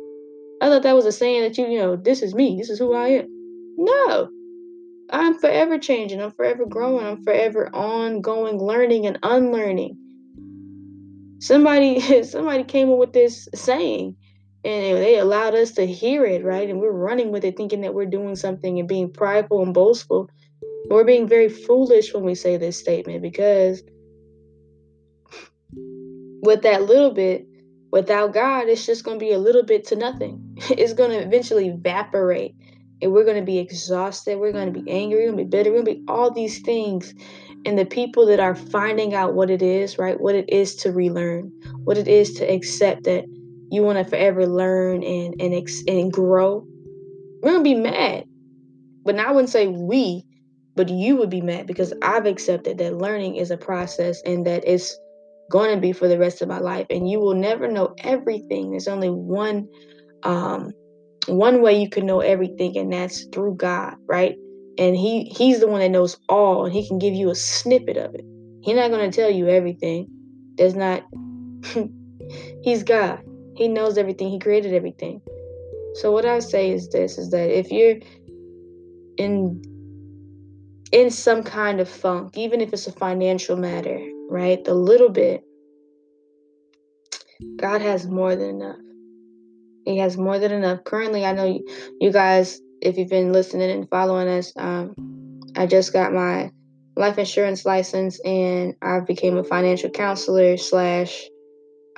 I 0.60 0.68
thought 0.68 0.82
that 0.82 0.96
was 0.96 1.06
a 1.06 1.12
saying 1.12 1.42
that 1.42 1.56
you, 1.56 1.68
you 1.68 1.78
know, 1.78 1.94
this 1.94 2.20
is 2.20 2.34
me. 2.34 2.56
This 2.58 2.68
is 2.68 2.80
who 2.80 2.92
I 2.92 3.08
am. 3.08 3.26
No. 3.76 4.28
I'm 5.10 5.38
forever 5.38 5.78
changing. 5.78 6.20
I'm 6.20 6.32
forever 6.32 6.66
growing. 6.66 7.06
I'm 7.06 7.22
forever 7.22 7.70
ongoing 7.72 8.58
learning 8.58 9.06
and 9.06 9.18
unlearning. 9.22 9.96
Somebody 11.40 12.22
somebody 12.24 12.64
came 12.64 12.90
up 12.90 12.98
with 12.98 13.12
this 13.12 13.48
saying 13.54 14.16
and 14.64 14.96
they 14.96 15.18
allowed 15.18 15.54
us 15.54 15.72
to 15.72 15.86
hear 15.86 16.24
it, 16.24 16.44
right? 16.44 16.68
And 16.68 16.80
we're 16.80 16.90
running 16.90 17.30
with 17.30 17.44
it 17.44 17.56
thinking 17.56 17.82
that 17.82 17.94
we're 17.94 18.06
doing 18.06 18.34
something 18.34 18.78
and 18.78 18.88
being 18.88 19.12
prideful 19.12 19.62
and 19.62 19.72
boastful. 19.72 20.28
We're 20.90 21.04
being 21.04 21.28
very 21.28 21.48
foolish 21.48 22.12
when 22.12 22.24
we 22.24 22.34
say 22.34 22.56
this 22.56 22.78
statement 22.78 23.22
because 23.22 23.82
with 26.42 26.62
that 26.62 26.82
little 26.82 27.12
bit, 27.12 27.46
without 27.92 28.34
God, 28.34 28.68
it's 28.68 28.84
just 28.84 29.04
going 29.04 29.18
to 29.18 29.24
be 29.24 29.32
a 29.32 29.38
little 29.38 29.62
bit 29.64 29.86
to 29.88 29.96
nothing. 29.96 30.44
It's 30.70 30.92
going 30.92 31.10
to 31.10 31.18
eventually 31.18 31.68
evaporate 31.68 32.54
and 33.00 33.12
we're 33.12 33.24
going 33.24 33.36
to 33.36 33.46
be 33.46 33.58
exhausted. 33.58 34.38
We're 34.38 34.52
going 34.52 34.72
to 34.72 34.80
be 34.80 34.90
angry. 34.90 35.20
We're 35.20 35.32
going 35.32 35.38
to 35.38 35.44
be 35.44 35.50
bitter. 35.50 35.70
We're 35.70 35.82
going 35.82 35.96
to 35.96 36.02
be 36.02 36.04
all 36.08 36.32
these 36.32 36.60
things. 36.60 37.14
And 37.64 37.78
the 37.78 37.84
people 37.84 38.26
that 38.26 38.40
are 38.40 38.54
finding 38.54 39.14
out 39.14 39.34
what 39.34 39.50
it 39.50 39.62
is, 39.62 39.98
right? 39.98 40.20
What 40.20 40.34
it 40.34 40.48
is 40.48 40.74
to 40.76 40.90
relearn, 40.90 41.52
what 41.84 41.98
it 41.98 42.08
is 42.08 42.32
to 42.34 42.44
accept 42.44 43.04
that 43.04 43.24
you 43.70 43.82
want 43.82 43.98
to 43.98 44.04
forever 44.04 44.46
learn 44.46 45.02
and 45.02 45.34
and 45.40 45.54
ex- 45.54 45.84
and 45.86 46.12
grow. 46.12 46.66
We're 47.42 47.56
to 47.56 47.62
be 47.62 47.74
mad. 47.74 48.24
But 49.04 49.14
now 49.14 49.28
I 49.28 49.32
wouldn't 49.32 49.50
say 49.50 49.68
we, 49.68 50.24
but 50.74 50.88
you 50.88 51.16
would 51.16 51.30
be 51.30 51.40
mad 51.40 51.66
because 51.66 51.94
I've 52.02 52.26
accepted 52.26 52.78
that 52.78 52.96
learning 52.96 53.36
is 53.36 53.50
a 53.50 53.56
process 53.56 54.20
and 54.22 54.46
that 54.46 54.64
it's 54.66 54.98
going 55.50 55.74
to 55.74 55.80
be 55.80 55.92
for 55.92 56.08
the 56.08 56.18
rest 56.18 56.42
of 56.42 56.48
my 56.48 56.58
life. 56.58 56.86
And 56.90 57.08
you 57.08 57.20
will 57.20 57.34
never 57.34 57.68
know 57.68 57.94
everything. 58.00 58.70
There's 58.70 58.88
only 58.88 59.08
one 59.08 59.68
um, 60.24 60.72
one 61.28 61.62
way 61.62 61.80
you 61.80 61.88
can 61.88 62.06
know 62.06 62.20
everything 62.20 62.76
and 62.76 62.92
that's 62.92 63.24
through 63.26 63.54
god 63.54 63.94
right 64.06 64.36
and 64.78 64.96
he 64.96 65.24
he's 65.24 65.60
the 65.60 65.66
one 65.66 65.80
that 65.80 65.90
knows 65.90 66.18
all 66.28 66.64
and 66.64 66.74
he 66.74 66.86
can 66.86 66.98
give 66.98 67.14
you 67.14 67.30
a 67.30 67.34
snippet 67.34 67.96
of 67.96 68.14
it 68.14 68.24
he's 68.62 68.74
not 68.74 68.88
to 68.88 69.10
tell 69.10 69.30
you 69.30 69.48
everything 69.48 70.08
there's 70.56 70.74
not 70.74 71.04
he's 72.62 72.82
god 72.82 73.20
he 73.58 73.68
knows 73.68 73.98
everything. 73.98 74.30
He 74.30 74.38
created 74.38 74.72
everything. 74.72 75.20
So 75.94 76.12
what 76.12 76.24
i 76.24 76.38
say 76.38 76.70
is 76.70 76.88
this 76.90 77.18
is 77.18 77.30
that 77.30 77.50
if 77.50 77.72
you're 77.72 77.96
in 79.16 79.60
in 80.92 81.10
some 81.10 81.42
kind 81.42 81.80
of 81.80 81.88
funk 81.88 82.38
even 82.38 82.60
if 82.60 82.72
it's 82.72 82.86
a 82.86 82.92
financial 82.92 83.56
matter 83.56 83.98
right 84.30 84.64
the 84.64 84.74
little 84.74 85.08
bit 85.08 85.42
god 87.56 87.80
has 87.80 88.06
more 88.06 88.36
than 88.36 88.50
enough. 88.50 88.76
He 89.84 89.98
has 89.98 90.18
more 90.18 90.38
than 90.38 90.52
enough. 90.52 90.84
Currently, 90.84 91.24
I 91.24 91.32
know 91.32 91.46
you, 91.46 91.66
you 92.00 92.12
guys, 92.12 92.60
if 92.82 92.98
you've 92.98 93.08
been 93.08 93.32
listening 93.32 93.70
and 93.70 93.88
following 93.88 94.28
us, 94.28 94.52
um, 94.56 94.94
I 95.56 95.66
just 95.66 95.92
got 95.92 96.12
my 96.12 96.50
life 96.96 97.16
insurance 97.16 97.64
license 97.64 98.20
and 98.20 98.74
I 98.82 99.00
became 99.00 99.38
a 99.38 99.44
financial 99.44 99.88
counselor 99.88 100.56
slash 100.56 101.24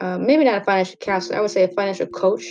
uh, 0.01 0.19
maybe 0.19 0.45
not 0.45 0.63
a 0.63 0.65
financial 0.65 0.97
counselor. 0.97 1.39
I 1.39 1.41
would 1.41 1.51
say 1.51 1.65
a 1.65 1.69
financial 1.69 2.07
coach, 2.07 2.45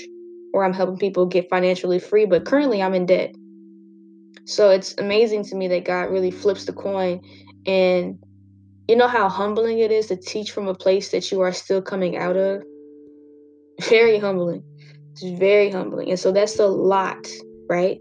where 0.52 0.64
I'm 0.64 0.74
helping 0.74 0.98
people 0.98 1.26
get 1.26 1.50
financially 1.50 2.00
free. 2.00 2.26
But 2.26 2.46
currently, 2.46 2.82
I'm 2.82 2.94
in 2.94 3.06
debt. 3.06 3.36
So 4.46 4.70
it's 4.70 4.96
amazing 4.98 5.44
to 5.46 5.56
me 5.56 5.68
that 5.68 5.86
God 5.86 6.10
really 6.10 6.32
flips 6.32 6.66
the 6.66 6.74
coin, 6.74 7.22
and 7.66 8.18
you 8.88 8.96
know 8.96 9.08
how 9.08 9.30
humbling 9.30 9.80
it 9.80 9.92
is 9.92 10.08
to 10.08 10.16
teach 10.16 10.52
from 10.52 10.68
a 10.68 10.74
place 10.74 11.12
that 11.12 11.32
you 11.32 11.42
are 11.42 11.54
still 11.54 11.82
coming 11.82 12.18
out 12.18 12.36
of. 12.36 12.64
Very 13.82 14.18
humbling. 14.18 14.64
It's 15.12 15.24
very 15.40 15.70
humbling. 15.70 16.10
And 16.10 16.20
so 16.20 16.32
that's 16.32 16.58
a 16.60 16.68
lot, 16.68 17.28
right? 17.70 18.00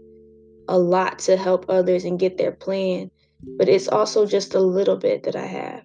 A 0.67 0.77
lot 0.77 1.19
to 1.19 1.37
help 1.37 1.65
others 1.69 2.05
and 2.05 2.19
get 2.19 2.37
their 2.37 2.51
plan. 2.51 3.11
But 3.57 3.69
it's 3.69 3.87
also 3.87 4.25
just 4.25 4.55
a 4.55 4.59
little 4.59 4.97
bit 4.97 5.23
that 5.23 5.35
I 5.35 5.45
have. 5.45 5.83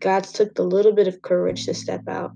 God's 0.00 0.32
took 0.32 0.54
the 0.54 0.62
little 0.62 0.92
bit 0.92 1.08
of 1.08 1.22
courage 1.22 1.66
to 1.66 1.74
step 1.74 2.06
out, 2.08 2.32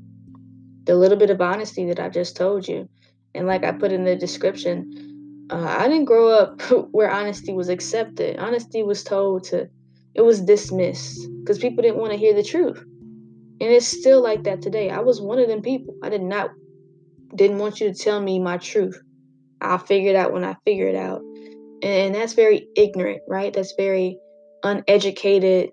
the 0.89 0.97
little 0.97 1.19
bit 1.19 1.31
of 1.31 1.41
honesty 1.41 1.85
that 1.85 2.01
I 2.01 2.09
just 2.09 2.35
told 2.35 2.67
you. 2.67 2.89
And 3.35 3.47
like 3.47 3.63
I 3.63 3.73
put 3.73 3.93
in 3.93 4.05
the 4.05 4.17
description, 4.17 5.47
uh, 5.53 5.77
I 5.79 5.87
didn't 5.87 6.07
grow 6.07 6.31
up 6.31 6.61
where 6.93 7.11
honesty 7.11 7.53
was 7.53 7.69
accepted. 7.69 8.39
Honesty 8.39 8.83
was 8.83 9.05
told 9.05 9.45
to, 9.45 9.69
it 10.15 10.23
was 10.23 10.41
dismissed 10.41 11.21
because 11.41 11.59
people 11.59 11.83
didn't 11.83 11.99
want 11.99 12.13
to 12.13 12.19
hear 12.19 12.33
the 12.35 12.43
truth. 12.43 12.79
And 13.61 13.71
it's 13.71 13.87
still 13.87 14.23
like 14.23 14.45
that 14.45 14.63
today. 14.63 14.89
I 14.89 15.01
was 15.01 15.21
one 15.21 15.39
of 15.39 15.49
them 15.49 15.61
people. 15.61 15.95
I 16.03 16.09
did 16.09 16.23
not 16.23 16.51
didn't 17.35 17.59
want 17.59 17.81
you 17.81 17.93
to 17.93 17.95
tell 17.95 18.21
me 18.21 18.39
my 18.39 18.57
truth. 18.57 18.99
I'll 19.61 19.79
figure 19.79 20.11
it 20.11 20.17
out 20.17 20.33
when 20.33 20.45
I 20.45 20.57
figure 20.65 20.89
it 20.89 20.97
out. 20.97 21.21
And 21.83 22.15
that's 22.15 22.33
very 22.33 22.67
ignorant, 22.77 23.21
right? 23.29 23.53
That's 23.53 23.75
very 23.77 24.19
uneducated. 24.63 25.71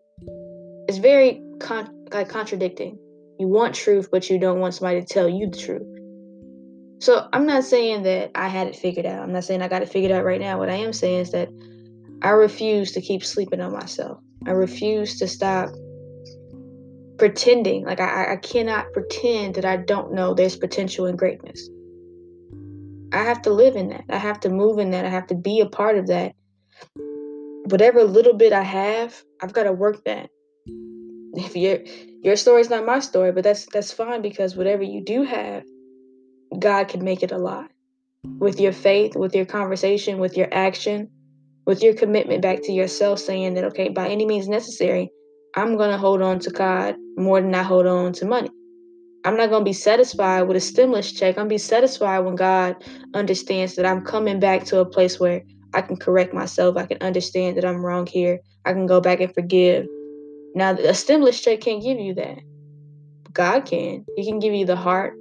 It's 0.90 0.98
very 0.98 1.42
con- 1.60 2.08
like 2.12 2.28
contradicting. 2.28 3.00
You 3.40 3.48
want 3.48 3.76
truth, 3.76 4.10
but 4.12 4.30
you 4.30 4.40
don't 4.40 4.60
want 4.60 4.74
somebody 4.74 5.02
to 5.02 5.08
tell 5.08 5.28
you 5.28 5.50
the 5.50 5.58
truth. 5.58 7.02
So 7.02 7.28
I'm 7.34 7.46
not 7.46 7.64
saying 7.64 8.04
that 8.04 8.32
I 8.36 8.48
had 8.48 8.68
it 8.68 8.76
figured 8.76 9.06
out. 9.06 9.22
I'm 9.22 9.34
not 9.34 9.44
saying 9.44 9.62
I 9.62 9.68
got 9.68 9.82
it 9.82 9.90
figured 9.90 10.12
out 10.12 10.24
right 10.24 10.40
now. 10.40 10.58
What 10.58 10.70
I 10.70 10.76
am 10.76 10.94
saying 10.94 11.20
is 11.20 11.32
that 11.32 11.50
I 12.22 12.30
refuse 12.30 12.92
to 12.94 13.02
keep 13.02 13.24
sleeping 13.24 13.62
on 13.62 13.74
myself. 13.74 14.20
I 14.48 14.52
refuse 14.52 15.20
to 15.20 15.28
stop 15.28 15.70
pretending. 17.18 17.86
Like 17.86 18.00
I, 18.00 18.34
I 18.34 18.36
cannot 18.38 18.92
pretend 18.94 19.56
that 19.56 19.66
I 19.66 19.78
don't 19.78 20.14
know 20.14 20.34
there's 20.34 20.56
potential 20.56 21.06
and 21.06 21.18
greatness. 21.18 21.70
I 23.14 23.24
have 23.24 23.42
to 23.44 23.50
live 23.52 23.76
in 23.76 23.90
that. 23.90 24.06
I 24.10 24.18
have 24.18 24.40
to 24.42 24.50
move 24.50 24.80
in 24.80 24.92
that. 24.92 25.06
I 25.06 25.10
have 25.10 25.28
to 25.28 25.36
be 25.36 25.62
a 25.62 25.66
part 25.66 25.98
of 25.98 26.08
that. 26.08 26.34
Whatever 27.66 28.04
little 28.04 28.34
bit 28.34 28.54
I 28.54 28.64
have, 28.64 29.22
I've 29.42 29.54
got 29.54 29.64
to 29.64 29.74
work 29.74 30.04
that. 30.06 30.30
If 31.38 31.56
your 31.56 31.80
your 32.26 32.36
story 32.36 32.60
is 32.60 32.72
not 32.72 32.88
my 32.88 33.00
story, 33.00 33.32
but 33.32 33.44
that's 33.44 33.68
that's 33.68 33.92
fine 33.92 34.24
because 34.24 34.56
whatever 34.56 34.82
you 34.82 35.00
do 35.00 35.22
have, 35.24 35.64
God 36.58 36.88
can 36.88 37.04
make 37.04 37.22
it 37.22 37.32
a 37.32 37.38
lot. 37.38 37.70
With 38.40 38.60
your 38.60 38.72
faith, 38.72 39.16
with 39.16 39.36
your 39.36 39.46
conversation, 39.46 40.18
with 40.18 40.36
your 40.36 40.52
action, 40.52 41.08
with 41.68 41.84
your 41.84 41.94
commitment 41.94 42.42
back 42.42 42.64
to 42.64 42.72
yourself, 42.72 43.20
saying 43.20 43.54
that 43.54 43.64
okay, 43.66 43.90
by 43.90 44.10
any 44.10 44.26
means 44.26 44.48
necessary, 44.48 45.12
I'm 45.56 45.78
to 45.92 45.98
hold 46.00 46.24
on 46.24 46.40
to 46.40 46.50
God 46.50 46.96
more 47.16 47.40
than 47.40 47.54
I 47.54 47.62
hold 47.62 47.86
on 47.86 48.12
to 48.14 48.26
money. 48.26 48.50
I'm 49.24 49.38
not 49.38 49.50
to 49.50 49.62
be 49.62 49.74
satisfied 49.74 50.44
with 50.44 50.58
a 50.58 50.62
stimulus 50.62 51.12
check. 51.12 51.38
I'm 51.38 51.46
to 51.46 51.50
be 51.50 51.60
satisfied 51.60 52.20
when 52.20 52.36
God 52.36 52.84
understands 53.14 53.76
that 53.76 53.86
I'm 53.86 54.04
coming 54.04 54.40
back 54.40 54.66
to 54.66 54.80
a 54.80 54.86
place 54.86 55.20
where 55.20 55.44
I 55.76 55.82
can 55.82 55.98
correct 55.98 56.34
myself. 56.34 56.76
I 56.76 56.88
can 56.88 56.98
understand 57.02 57.56
that 57.58 57.66
I'm 57.66 57.86
wrong 57.86 58.08
here. 58.08 58.40
I 58.66 58.74
can 58.74 58.88
go 58.88 59.00
back 59.00 59.20
and 59.20 59.32
forgive. 59.32 59.86
Now, 60.56 60.72
a 60.72 60.94
stimulus 60.94 61.42
check 61.42 61.60
can't 61.60 61.84
give 61.84 62.00
you 62.00 62.16
that. 62.16 62.40
God 63.34 63.66
can. 63.66 64.06
He 64.16 64.26
can 64.26 64.40
give 64.40 64.54
you 64.54 64.66
the 64.66 64.78
heart. 64.78 65.14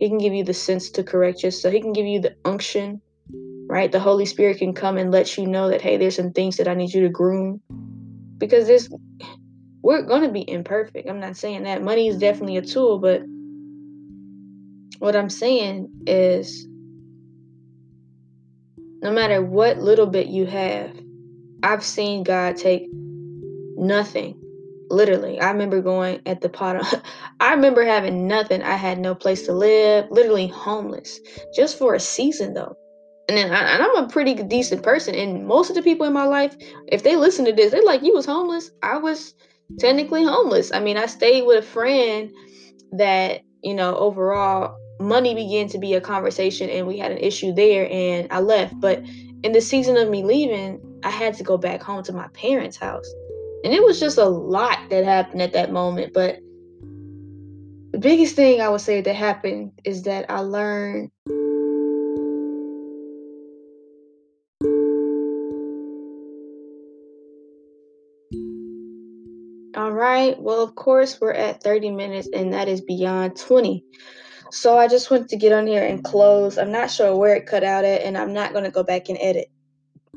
He 0.00 0.08
can 0.08 0.18
give 0.18 0.34
you 0.34 0.42
the 0.42 0.52
sense 0.52 0.90
to 0.90 1.04
correct 1.04 1.44
yourself. 1.44 1.72
He 1.72 1.80
can 1.80 1.92
give 1.92 2.04
you 2.04 2.20
the 2.20 2.34
unction, 2.44 3.00
right? 3.68 3.90
The 3.90 4.00
Holy 4.00 4.26
Spirit 4.26 4.58
can 4.58 4.74
come 4.74 4.98
and 4.98 5.12
let 5.12 5.38
you 5.38 5.46
know 5.46 5.70
that, 5.70 5.80
hey, 5.80 5.96
there's 5.96 6.16
some 6.16 6.32
things 6.32 6.56
that 6.56 6.66
I 6.68 6.74
need 6.74 6.92
you 6.92 7.02
to 7.02 7.08
groom. 7.08 7.62
Because 8.38 8.66
there's 8.66 8.88
we're 9.82 10.02
going 10.02 10.22
to 10.22 10.32
be 10.32 10.48
imperfect. 10.50 11.08
I'm 11.08 11.20
not 11.20 11.36
saying 11.36 11.62
that. 11.62 11.82
Money 11.82 12.08
is 12.08 12.18
definitely 12.18 12.56
a 12.56 12.62
tool, 12.62 12.98
but 12.98 13.22
what 14.98 15.14
I'm 15.14 15.30
saying 15.30 15.88
is 16.06 16.66
no 19.00 19.12
matter 19.12 19.40
what 19.40 19.78
little 19.78 20.06
bit 20.06 20.26
you 20.26 20.44
have, 20.46 20.90
I've 21.62 21.84
seen 21.84 22.24
God 22.24 22.56
take 22.56 22.88
nothing. 23.76 24.45
Literally, 24.88 25.40
I 25.40 25.50
remember 25.50 25.80
going 25.80 26.20
at 26.26 26.40
the 26.40 26.48
pot. 26.48 27.02
I 27.40 27.52
remember 27.52 27.84
having 27.84 28.28
nothing. 28.28 28.62
I 28.62 28.76
had 28.76 28.98
no 28.98 29.14
place 29.14 29.42
to 29.46 29.52
live, 29.52 30.06
literally 30.10 30.46
homeless, 30.46 31.20
just 31.54 31.78
for 31.78 31.94
a 31.94 32.00
season 32.00 32.54
though. 32.54 32.76
And 33.28 33.36
then, 33.36 33.50
I, 33.52 33.74
and 33.74 33.82
I'm 33.82 34.04
a 34.04 34.08
pretty 34.08 34.34
decent 34.34 34.84
person. 34.84 35.16
And 35.16 35.46
most 35.46 35.68
of 35.68 35.76
the 35.76 35.82
people 35.82 36.06
in 36.06 36.12
my 36.12 36.24
life, 36.24 36.56
if 36.88 37.02
they 37.02 37.16
listen 37.16 37.44
to 37.46 37.52
this, 37.52 37.72
they're 37.72 37.82
like, 37.82 38.02
"You 38.02 38.14
was 38.14 38.26
homeless." 38.26 38.70
I 38.82 38.98
was 38.98 39.34
technically 39.78 40.24
homeless. 40.24 40.72
I 40.72 40.80
mean, 40.80 40.96
I 40.96 41.06
stayed 41.06 41.42
with 41.42 41.58
a 41.58 41.66
friend 41.66 42.30
that, 42.92 43.42
you 43.62 43.74
know, 43.74 43.96
overall 43.96 44.76
money 45.00 45.34
began 45.34 45.68
to 45.68 45.78
be 45.78 45.94
a 45.94 46.00
conversation 46.00 46.70
and 46.70 46.86
we 46.86 46.98
had 46.98 47.12
an 47.12 47.18
issue 47.18 47.52
there 47.52 47.88
and 47.90 48.28
I 48.30 48.40
left. 48.40 48.78
But 48.80 49.02
in 49.42 49.52
the 49.52 49.60
season 49.60 49.96
of 49.96 50.08
me 50.08 50.22
leaving, 50.24 50.80
I 51.04 51.10
had 51.10 51.34
to 51.34 51.44
go 51.44 51.58
back 51.58 51.82
home 51.82 52.02
to 52.04 52.12
my 52.12 52.28
parents' 52.28 52.76
house. 52.76 53.08
And 53.64 53.72
it 53.74 53.82
was 53.82 53.98
just 53.98 54.18
a 54.18 54.24
lot 54.24 54.78
that 54.90 55.04
happened 55.04 55.42
at 55.42 55.52
that 55.54 55.72
moment. 55.72 56.12
But 56.12 56.38
the 57.92 57.98
biggest 57.98 58.36
thing 58.36 58.60
I 58.60 58.68
would 58.68 58.80
say 58.80 59.00
that 59.00 59.14
happened 59.14 59.72
is 59.84 60.02
that 60.02 60.30
I 60.30 60.40
learned 60.40 61.10
All 69.76 69.92
right. 69.92 70.40
Well, 70.40 70.62
of 70.62 70.74
course, 70.74 71.20
we're 71.20 71.32
at 71.32 71.62
30 71.62 71.90
minutes, 71.90 72.28
and 72.32 72.52
that 72.54 72.66
is 72.66 72.80
beyond 72.80 73.36
20. 73.36 73.84
So 74.50 74.78
I 74.78 74.88
just 74.88 75.10
wanted 75.10 75.28
to 75.28 75.36
get 75.36 75.52
on 75.52 75.66
here 75.66 75.84
and 75.84 76.02
close. 76.02 76.56
I'm 76.56 76.72
not 76.72 76.90
sure 76.90 77.14
where 77.14 77.36
it 77.36 77.46
cut 77.46 77.62
out 77.62 77.84
at, 77.84 78.00
and 78.00 78.16
I'm 78.16 78.32
not 78.32 78.52
going 78.52 78.64
to 78.64 78.70
go 78.70 78.82
back 78.82 79.10
and 79.10 79.18
edit. 79.20 79.48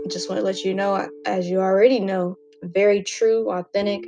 Just 0.09 0.29
want 0.29 0.39
to 0.39 0.45
let 0.45 0.63
you 0.63 0.73
know, 0.73 1.09
as 1.25 1.49
you 1.49 1.59
already 1.59 1.99
know, 1.99 2.37
very 2.63 3.03
true, 3.03 3.51
authentic. 3.51 4.05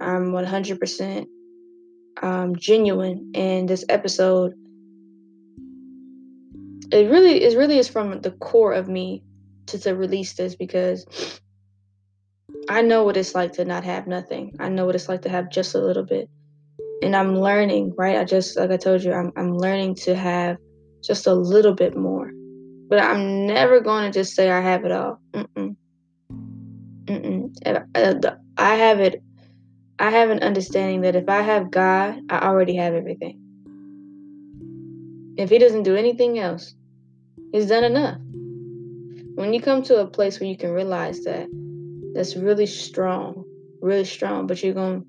I'm 0.00 0.32
100% 0.32 1.26
um, 2.22 2.56
genuine, 2.56 3.32
and 3.34 3.68
this 3.68 3.84
episode 3.88 4.54
it 6.92 7.08
really 7.10 7.42
is 7.42 7.56
really 7.56 7.78
is 7.78 7.88
from 7.88 8.20
the 8.20 8.30
core 8.32 8.72
of 8.72 8.86
me 8.86 9.22
to, 9.66 9.78
to 9.78 9.96
release 9.96 10.34
this 10.34 10.54
because 10.54 11.40
I 12.68 12.82
know 12.82 13.04
what 13.04 13.16
it's 13.16 13.34
like 13.34 13.52
to 13.54 13.64
not 13.64 13.84
have 13.84 14.06
nothing. 14.06 14.54
I 14.60 14.68
know 14.68 14.86
what 14.86 14.94
it's 14.94 15.08
like 15.08 15.22
to 15.22 15.28
have 15.28 15.50
just 15.50 15.74
a 15.74 15.78
little 15.78 16.04
bit. 16.04 16.28
And 17.02 17.16
I'm 17.16 17.40
learning, 17.40 17.94
right? 17.96 18.18
I 18.18 18.24
just 18.24 18.56
like 18.56 18.70
I 18.70 18.76
told 18.76 19.02
you, 19.02 19.12
I'm 19.12 19.32
I'm 19.36 19.56
learning 19.56 19.96
to 20.06 20.14
have 20.14 20.58
just 21.02 21.26
a 21.26 21.34
little 21.34 21.74
bit 21.74 21.96
more. 21.96 22.30
But 22.88 23.00
I'm 23.00 23.46
never 23.46 23.80
going 23.80 24.12
to 24.12 24.18
just 24.18 24.34
say 24.34 24.50
I 24.50 24.60
have 24.60 24.84
it 24.84 24.92
all. 24.92 25.18
Mm-mm. 25.32 25.76
Mm-mm. 27.04 27.52
Uh, 27.64 28.30
I 28.56 28.74
have 28.76 29.00
it. 29.00 29.22
I 29.98 30.10
have 30.10 30.30
an 30.30 30.42
understanding 30.42 31.02
that 31.02 31.16
if 31.16 31.28
I 31.28 31.42
have 31.42 31.70
God, 31.70 32.20
I 32.30 32.38
already 32.40 32.76
have 32.76 32.94
everything. 32.94 33.38
If 35.36 35.50
He 35.50 35.58
doesn't 35.58 35.84
do 35.84 35.96
anything 35.96 36.38
else, 36.38 36.74
He's 37.52 37.66
done 37.66 37.84
enough. 37.84 38.18
When 39.34 39.52
you 39.52 39.60
come 39.60 39.82
to 39.84 40.00
a 40.00 40.06
place 40.06 40.38
where 40.40 40.48
you 40.48 40.56
can 40.56 40.70
realize 40.70 41.24
that, 41.24 41.48
that's 42.14 42.36
really 42.36 42.66
strong, 42.66 43.44
really 43.80 44.04
strong. 44.04 44.46
But 44.46 44.62
you're 44.62 44.74
gonna 44.74 45.02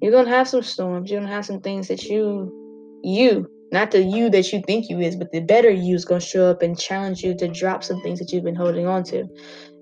you're 0.00 0.12
gonna 0.12 0.30
have 0.30 0.48
some 0.48 0.62
storms. 0.62 1.10
You're 1.10 1.20
gonna 1.20 1.32
have 1.32 1.46
some 1.46 1.60
things 1.60 1.88
that 1.88 2.04
you 2.04 3.00
you 3.02 3.50
not 3.72 3.92
the 3.92 4.02
you 4.02 4.30
that 4.30 4.52
you 4.52 4.62
think 4.66 4.88
you 4.88 5.00
is, 5.00 5.16
but 5.16 5.30
the 5.30 5.40
better 5.40 5.70
you 5.70 5.94
is 5.94 6.04
gonna 6.04 6.20
show 6.20 6.50
up 6.50 6.62
and 6.62 6.78
challenge 6.78 7.22
you 7.22 7.36
to 7.36 7.48
drop 7.48 7.84
some 7.84 8.00
things 8.02 8.18
that 8.18 8.32
you've 8.32 8.44
been 8.44 8.54
holding 8.54 8.86
on 8.86 9.04
to. 9.04 9.26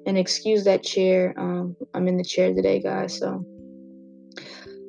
And 0.09 0.17
excuse 0.17 0.65
that 0.65 0.83
chair. 0.83 1.35
Um, 1.37 1.77
I'm 1.93 2.09
in 2.09 2.17
the 2.17 2.25
chair 2.25 2.55
today, 2.55 2.81
guys. 2.81 3.19
So, 3.19 3.45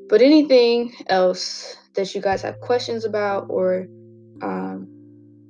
but 0.07 0.21
anything 0.21 0.93
else 1.07 1.75
that 1.95 2.15
you 2.15 2.21
guys 2.21 2.41
have 2.43 2.61
questions 2.61 3.03
about, 3.03 3.47
or 3.49 3.85
um, 4.41 4.87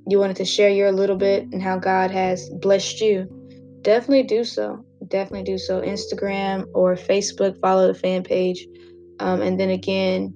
you 0.07 0.17
wanted 0.17 0.37
to 0.37 0.45
share 0.45 0.71
your 0.71 0.91
little 0.91 1.17
bit 1.17 1.43
and 1.51 1.61
how 1.61 1.77
God 1.77 2.09
has 2.09 2.49
blessed 2.49 2.99
you, 2.99 3.29
definitely 3.83 4.23
do 4.23 4.43
so. 4.43 4.83
Definitely 5.07 5.43
do 5.43 5.59
so. 5.59 5.81
Instagram 5.81 6.65
or 6.73 6.95
Facebook, 6.95 7.61
follow 7.61 7.85
the 7.85 7.93
fan 7.93 8.23
page. 8.23 8.65
Um, 9.19 9.43
and 9.43 9.59
then 9.59 9.69
again, 9.69 10.33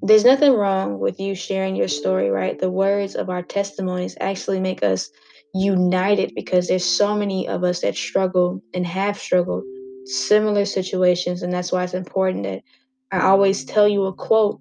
there's 0.00 0.24
nothing 0.24 0.54
wrong 0.54 1.00
with 1.00 1.20
you 1.20 1.34
sharing 1.34 1.76
your 1.76 1.88
story, 1.88 2.30
right? 2.30 2.58
The 2.58 2.70
words 2.70 3.14
of 3.14 3.28
our 3.28 3.42
testimonies 3.42 4.16
actually 4.20 4.60
make 4.60 4.82
us 4.82 5.10
united 5.54 6.32
because 6.34 6.66
there's 6.66 6.84
so 6.84 7.16
many 7.16 7.48
of 7.48 7.62
us 7.64 7.80
that 7.80 7.96
struggle 7.96 8.62
and 8.74 8.86
have 8.86 9.18
struggled 9.18 9.64
similar 10.06 10.64
situations. 10.64 11.42
And 11.42 11.52
that's 11.52 11.72
why 11.72 11.84
it's 11.84 11.94
important 11.94 12.44
that 12.44 12.62
I 13.12 13.20
always 13.20 13.64
tell 13.64 13.88
you 13.88 14.06
a 14.06 14.12
quote 14.12 14.60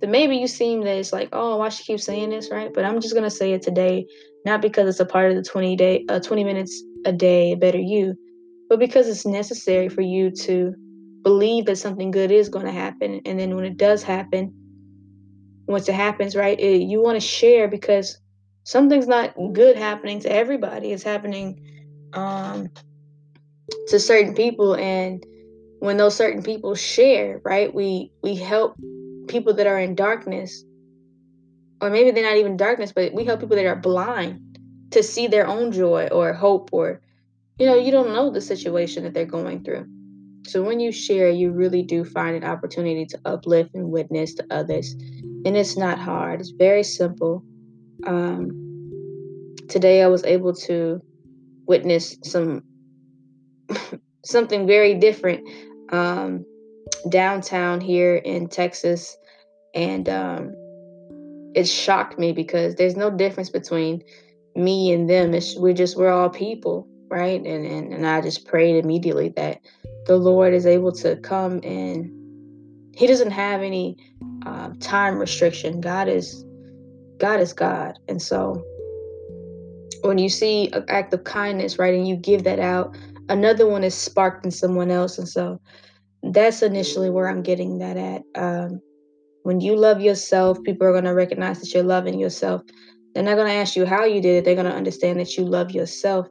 that 0.00 0.08
maybe 0.08 0.36
you 0.36 0.46
seem 0.46 0.82
that 0.82 0.96
it's 0.96 1.12
like, 1.12 1.28
oh, 1.32 1.56
why 1.56 1.68
she 1.68 1.84
keep 1.84 2.00
saying 2.00 2.30
this, 2.30 2.50
right? 2.50 2.72
But 2.72 2.84
I'm 2.84 3.00
just 3.00 3.14
gonna 3.14 3.30
say 3.30 3.52
it 3.52 3.62
today, 3.62 4.06
not 4.46 4.62
because 4.62 4.88
it's 4.88 5.00
a 5.00 5.06
part 5.06 5.30
of 5.30 5.36
the 5.36 5.42
20 5.42 5.76
day, 5.76 6.04
uh, 6.08 6.20
20 6.20 6.44
minutes 6.44 6.82
a 7.04 7.12
day, 7.12 7.54
better 7.54 7.78
you, 7.78 8.16
but 8.68 8.78
because 8.78 9.08
it's 9.08 9.26
necessary 9.26 9.88
for 9.88 10.00
you 10.00 10.30
to 10.30 10.74
believe 11.22 11.66
that 11.66 11.76
something 11.76 12.10
good 12.10 12.30
is 12.30 12.48
going 12.48 12.64
to 12.64 12.72
happen, 12.72 13.20
and 13.24 13.38
then 13.38 13.54
when 13.54 13.64
it 13.64 13.76
does 13.76 14.02
happen, 14.02 14.52
once 15.66 15.88
it 15.88 15.94
happens, 15.94 16.34
right, 16.34 16.58
it, 16.58 16.82
you 16.82 17.02
want 17.02 17.20
to 17.20 17.26
share 17.26 17.68
because 17.68 18.18
something's 18.64 19.08
not 19.08 19.34
good 19.52 19.76
happening 19.76 20.20
to 20.20 20.32
everybody. 20.32 20.92
It's 20.92 21.02
happening 21.02 21.60
um, 22.12 22.68
to 23.88 23.98
certain 23.98 24.34
people, 24.34 24.76
and 24.76 25.24
when 25.80 25.96
those 25.96 26.14
certain 26.14 26.42
people 26.42 26.74
share, 26.74 27.40
right, 27.44 27.74
we 27.74 28.12
we 28.22 28.34
help 28.34 28.76
people 29.28 29.54
that 29.54 29.66
are 29.66 29.78
in 29.78 29.94
darkness, 29.94 30.64
or 31.80 31.90
maybe 31.90 32.10
they're 32.10 32.22
not 32.22 32.36
even 32.36 32.56
darkness, 32.56 32.92
but 32.92 33.12
we 33.12 33.24
help 33.24 33.40
people 33.40 33.56
that 33.56 33.66
are 33.66 33.76
blind 33.76 34.40
to 34.90 35.02
see 35.02 35.26
their 35.26 35.46
own 35.46 35.72
joy 35.72 36.06
or 36.08 36.32
hope, 36.32 36.68
or, 36.72 37.00
you 37.58 37.66
know, 37.66 37.76
you 37.76 37.90
don't 37.90 38.12
know 38.12 38.30
the 38.30 38.40
situation 38.40 39.04
that 39.04 39.14
they're 39.14 39.24
going 39.24 39.64
through. 39.64 39.86
So 40.44 40.62
when 40.62 40.80
you 40.80 40.92
share, 40.92 41.30
you 41.30 41.50
really 41.50 41.82
do 41.82 42.04
find 42.04 42.36
an 42.36 42.44
opportunity 42.44 43.06
to 43.06 43.20
uplift 43.24 43.74
and 43.74 43.90
witness 43.90 44.34
to 44.34 44.46
others. 44.50 44.92
And 45.44 45.56
it's 45.56 45.76
not 45.76 45.98
hard, 45.98 46.40
it's 46.40 46.50
very 46.50 46.82
simple. 46.82 47.42
Um, 48.04 49.56
today 49.68 50.02
I 50.02 50.08
was 50.08 50.24
able 50.24 50.54
to 50.54 51.00
witness 51.66 52.16
some 52.24 52.62
something 54.24 54.66
very 54.66 54.94
different 54.94 55.48
um, 55.90 56.44
downtown 57.08 57.80
here 57.80 58.16
in 58.16 58.48
Texas 58.48 59.16
and 59.74 60.08
um, 60.08 60.54
it 61.54 61.68
shocked 61.68 62.18
me 62.18 62.32
because 62.32 62.74
there's 62.74 62.96
no 62.96 63.10
difference 63.10 63.50
between 63.50 64.02
me 64.54 64.92
and 64.92 65.08
them. 65.08 65.34
It's, 65.34 65.56
we're 65.56 65.74
just 65.74 65.96
we're 65.96 66.10
all 66.10 66.30
people, 66.30 66.88
right? 67.08 67.40
And, 67.40 67.66
and 67.66 67.92
and 67.92 68.06
I 68.06 68.20
just 68.20 68.46
prayed 68.46 68.82
immediately 68.82 69.30
that 69.30 69.60
the 70.06 70.16
Lord 70.16 70.54
is 70.54 70.66
able 70.66 70.92
to 70.92 71.16
come 71.16 71.60
and 71.62 72.96
He 72.96 73.06
doesn't 73.06 73.30
have 73.30 73.62
any 73.62 73.96
uh, 74.44 74.70
time 74.80 75.18
restriction. 75.18 75.80
God 75.80 76.08
is 76.08 76.44
God 77.22 77.40
is 77.40 77.52
God, 77.52 77.98
and 78.08 78.20
so 78.20 78.66
when 80.02 80.18
you 80.18 80.28
see 80.28 80.68
an 80.72 80.84
act 80.88 81.14
of 81.14 81.22
kindness, 81.22 81.78
right, 81.78 81.94
and 81.94 82.08
you 82.08 82.16
give 82.16 82.42
that 82.42 82.58
out, 82.58 82.96
another 83.28 83.66
one 83.68 83.84
is 83.84 83.94
sparked 83.94 84.44
in 84.44 84.50
someone 84.50 84.90
else, 84.90 85.16
and 85.16 85.28
so 85.28 85.60
that's 86.22 86.62
initially 86.62 87.10
where 87.10 87.28
I'm 87.28 87.42
getting 87.42 87.78
that 87.78 87.96
at. 87.96 88.22
Um, 88.34 88.80
when 89.44 89.60
you 89.60 89.76
love 89.76 90.00
yourself, 90.00 90.62
people 90.64 90.86
are 90.86 90.92
going 90.92 91.04
to 91.04 91.14
recognize 91.14 91.60
that 91.60 91.72
you're 91.72 91.84
loving 91.84 92.18
yourself. 92.18 92.62
They're 93.14 93.24
not 93.24 93.36
going 93.36 93.48
to 93.48 93.54
ask 93.54 93.76
you 93.76 93.86
how 93.86 94.04
you 94.04 94.20
did 94.20 94.38
it. 94.38 94.44
They're 94.44 94.54
going 94.54 94.70
to 94.70 94.74
understand 94.74 95.20
that 95.20 95.36
you 95.36 95.44
love 95.44 95.70
yourself 95.70 96.26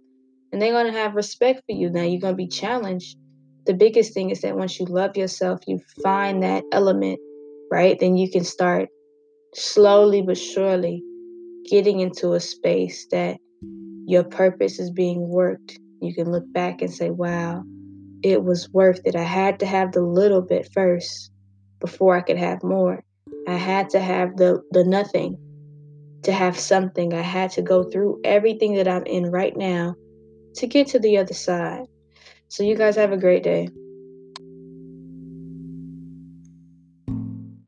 and 0.51 0.62
they're 0.62 0.73
going 0.73 0.91
to 0.91 0.99
have 0.99 1.15
respect 1.15 1.62
for 1.65 1.75
you. 1.75 1.89
Now, 1.89 2.04
you're 2.04 2.21
going 2.21 2.34
to 2.34 2.38
be 2.38 2.47
challenged. 2.47 3.17
The 3.65 3.73
biggest 3.73 4.13
thing 4.13 4.30
is 4.30 4.41
that 4.41 4.58
once 4.58 4.80
you 4.80 4.86
love 4.86 5.15
yourself, 5.15 5.60
you 5.67 5.80
find 6.01 6.41
that 6.43 6.63
element, 6.71 7.19
right? 7.71 7.99
Then 7.99 8.17
you 8.17 8.30
can 8.30 8.43
start 8.43 8.89
slowly 9.54 10.22
but 10.22 10.38
surely 10.38 11.04
getting 11.70 12.00
into 12.00 12.34
a 12.34 12.40
space 12.40 13.08
that 13.12 13.38
your 14.06 14.24
purpose 14.24 14.80
is 14.80 14.90
being 14.90 15.28
worked. 15.30 15.80
You 16.02 16.14
can 16.14 16.32
look 16.32 16.52
back 16.54 16.82
and 16.82 16.92
say, 16.92 17.12
wow, 17.12 17.64
it 18.24 18.44
was 18.44 18.70
worth 18.74 19.00
it. 19.06 19.16
I 19.16 19.24
had 19.24 19.60
to 19.60 19.66
have 19.66 19.92
the 19.92 20.02
little 20.02 20.42
bit 20.42 20.70
first 20.74 21.32
before 21.80 22.16
I 22.16 22.22
could 22.22 22.38
have 22.38 22.64
more. 22.64 23.04
I 23.48 23.56
had 23.56 23.90
to 23.92 24.00
have 24.00 24.38
the, 24.38 24.62
the 24.72 24.84
nothing 24.84 25.38
to 26.24 26.32
have 26.32 26.58
something. 26.58 27.14
I 27.14 27.22
had 27.22 27.52
to 27.52 27.62
go 27.62 27.84
through 27.84 28.22
everything 28.24 28.76
that 28.76 28.88
I'm 28.88 29.06
in 29.06 29.32
right 29.32 29.56
now 29.56 29.96
to 30.56 30.68
get 30.68 30.88
to 30.88 31.00
the 31.00 31.18
other 31.18 31.34
side. 31.34 31.86
So, 32.49 32.64
you 32.64 32.76
guys 32.76 32.95
have 32.97 33.14
a 33.14 33.18
great 33.18 33.43
day. 33.43 33.70